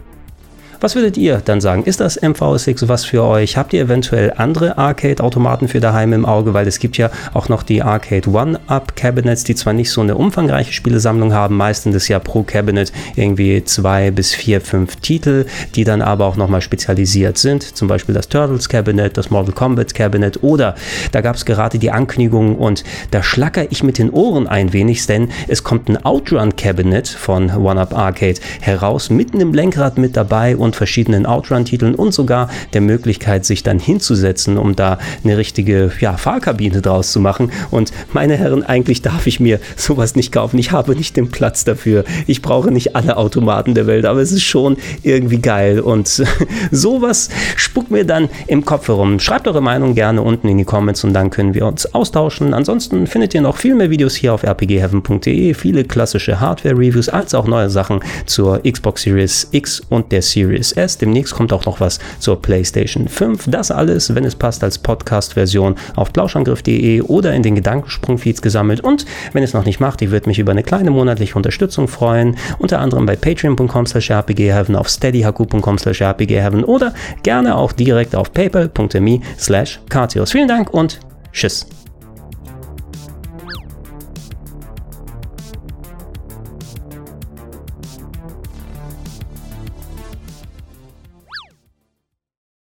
Was 0.80 0.94
würdet 0.94 1.16
ihr 1.16 1.40
dann 1.44 1.60
sagen? 1.60 1.84
Ist 1.84 2.00
das 2.00 2.20
MVSX 2.20 2.88
was 2.88 3.04
für 3.04 3.22
euch? 3.22 3.56
Habt 3.56 3.72
ihr 3.72 3.80
eventuell 3.80 4.32
andere 4.36 4.76
Arcade-Automaten 4.76 5.68
für 5.68 5.80
daheim 5.80 6.12
im 6.12 6.26
Auge? 6.26 6.54
Weil 6.54 6.66
es 6.66 6.78
gibt 6.78 6.98
ja 6.98 7.10
auch 7.32 7.48
noch 7.48 7.62
die 7.62 7.82
Arcade 7.82 8.28
One-Up-Cabinets, 8.28 9.44
die 9.44 9.54
zwar 9.54 9.72
nicht 9.72 9.90
so 9.90 10.00
eine 10.00 10.16
umfangreiche 10.16 10.72
Spielesammlung 10.72 11.32
haben, 11.32 11.56
meistens 11.56 11.94
ist 11.94 12.08
ja 12.08 12.18
pro 12.18 12.42
Cabinet 12.42 12.92
irgendwie 13.16 13.64
zwei 13.64 14.10
bis 14.10 14.34
vier, 14.34 14.60
fünf 14.60 14.96
Titel, 14.96 15.46
die 15.74 15.84
dann 15.84 16.02
aber 16.02 16.26
auch 16.26 16.36
nochmal 16.36 16.60
spezialisiert 16.60 17.38
sind. 17.38 17.62
Zum 17.62 17.88
Beispiel 17.88 18.14
das 18.14 18.28
Turtles 18.28 18.68
Cabinet, 18.68 19.16
das 19.16 19.30
Mortal 19.30 19.54
Kombat 19.54 19.94
Cabinet 19.94 20.42
oder 20.42 20.74
da 21.12 21.20
gab 21.20 21.36
es 21.36 21.44
gerade 21.44 21.78
die 21.78 21.90
Ankündigung 21.90 22.56
und 22.56 22.84
da 23.10 23.22
schlacker 23.22 23.70
ich 23.70 23.82
mit 23.82 23.98
den 23.98 24.10
Ohren 24.10 24.46
ein 24.46 24.72
wenig, 24.72 25.06
denn 25.06 25.28
es 25.48 25.62
kommt 25.62 25.88
ein 25.88 26.04
Outrun 26.04 26.56
Cabinet 26.56 27.08
von 27.08 27.50
One-Up 27.50 27.96
Arcade 27.96 28.40
heraus, 28.60 29.10
mitten 29.10 29.40
im 29.40 29.54
Lenkrad 29.54 29.98
mit 29.98 30.16
dabei 30.16 30.56
und 30.56 30.63
verschiedenen 30.72 31.26
Outrun-Titeln 31.26 31.94
und 31.94 32.12
sogar 32.12 32.48
der 32.72 32.80
Möglichkeit, 32.80 33.44
sich 33.44 33.62
dann 33.62 33.78
hinzusetzen, 33.78 34.58
um 34.58 34.76
da 34.76 34.98
eine 35.22 35.36
richtige 35.36 35.92
ja, 36.00 36.16
Fahrkabine 36.16 36.80
draus 36.80 37.12
zu 37.12 37.20
machen. 37.20 37.52
Und 37.70 37.92
meine 38.12 38.36
Herren, 38.36 38.62
eigentlich 38.62 39.02
darf 39.02 39.26
ich 39.26 39.40
mir 39.40 39.60
sowas 39.76 40.16
nicht 40.16 40.32
kaufen. 40.32 40.58
Ich 40.58 40.72
habe 40.72 40.94
nicht 40.94 41.16
den 41.16 41.30
Platz 41.30 41.64
dafür. 41.64 42.04
Ich 42.26 42.42
brauche 42.42 42.70
nicht 42.70 42.96
alle 42.96 43.16
Automaten 43.16 43.74
der 43.74 43.86
Welt, 43.86 44.04
aber 44.04 44.20
es 44.20 44.32
ist 44.32 44.44
schon 44.44 44.76
irgendwie 45.02 45.38
geil. 45.38 45.80
Und 45.80 46.08
sowas 46.70 47.28
spuckt 47.56 47.90
mir 47.90 48.04
dann 48.04 48.28
im 48.46 48.64
Kopf 48.64 48.88
herum. 48.88 49.20
Schreibt 49.20 49.48
eure 49.48 49.60
Meinung 49.60 49.94
gerne 49.94 50.22
unten 50.22 50.48
in 50.48 50.58
die 50.58 50.64
Comments 50.64 51.02
und 51.04 51.12
dann 51.12 51.30
können 51.30 51.54
wir 51.54 51.66
uns 51.66 51.92
austauschen. 51.94 52.54
Ansonsten 52.54 53.06
findet 53.06 53.34
ihr 53.34 53.40
noch 53.40 53.56
viel 53.56 53.74
mehr 53.74 53.90
Videos 53.90 54.14
hier 54.14 54.34
auf 54.34 54.44
rpgheaven.de, 54.44 55.54
viele 55.54 55.84
klassische 55.84 56.40
Hardware-Reviews, 56.40 57.08
als 57.08 57.34
auch 57.34 57.46
neue 57.46 57.70
Sachen 57.70 58.00
zur 58.26 58.62
Xbox 58.62 59.02
Series 59.02 59.48
X 59.50 59.82
und 59.88 60.12
der 60.12 60.22
Series 60.22 60.53
Series 60.54 60.72
S. 60.72 60.98
Demnächst 60.98 61.34
kommt 61.34 61.52
auch 61.52 61.64
noch 61.64 61.80
was 61.80 61.98
zur 62.20 62.40
PlayStation 62.40 63.08
5. 63.08 63.46
Das 63.48 63.70
alles, 63.70 64.14
wenn 64.14 64.24
es 64.24 64.36
passt, 64.36 64.62
als 64.62 64.78
Podcast-Version 64.78 65.74
auf 65.96 66.12
plauschangriff.de 66.12 67.02
oder 67.02 67.34
in 67.34 67.42
den 67.42 67.56
Gedankensprung-Feeds 67.56 68.40
gesammelt. 68.40 68.80
Und 68.80 69.04
wenn 69.32 69.42
es 69.42 69.52
noch 69.52 69.64
nicht 69.64 69.80
macht, 69.80 70.02
ich 70.02 70.10
würde 70.10 70.28
mich 70.28 70.38
über 70.38 70.52
eine 70.52 70.62
kleine 70.62 70.90
monatliche 70.90 71.34
Unterstützung 71.34 71.88
freuen. 71.88 72.36
Unter 72.58 72.78
anderem 72.78 73.06
bei 73.06 73.16
patreon.com 73.16 73.86
slash 73.86 74.10
rpgheaven, 74.10 74.76
auf 74.76 74.88
steadyhaku.com 74.88 75.78
slash 75.78 76.02
rpgheaven 76.02 76.64
oder 76.64 76.94
gerne 77.22 77.56
auch 77.56 77.72
direkt 77.72 78.14
auf 78.14 78.32
paypal.me 78.32 79.20
slash 79.38 79.80
Vielen 80.26 80.48
Dank 80.48 80.72
und 80.72 81.00
tschüss. 81.32 81.66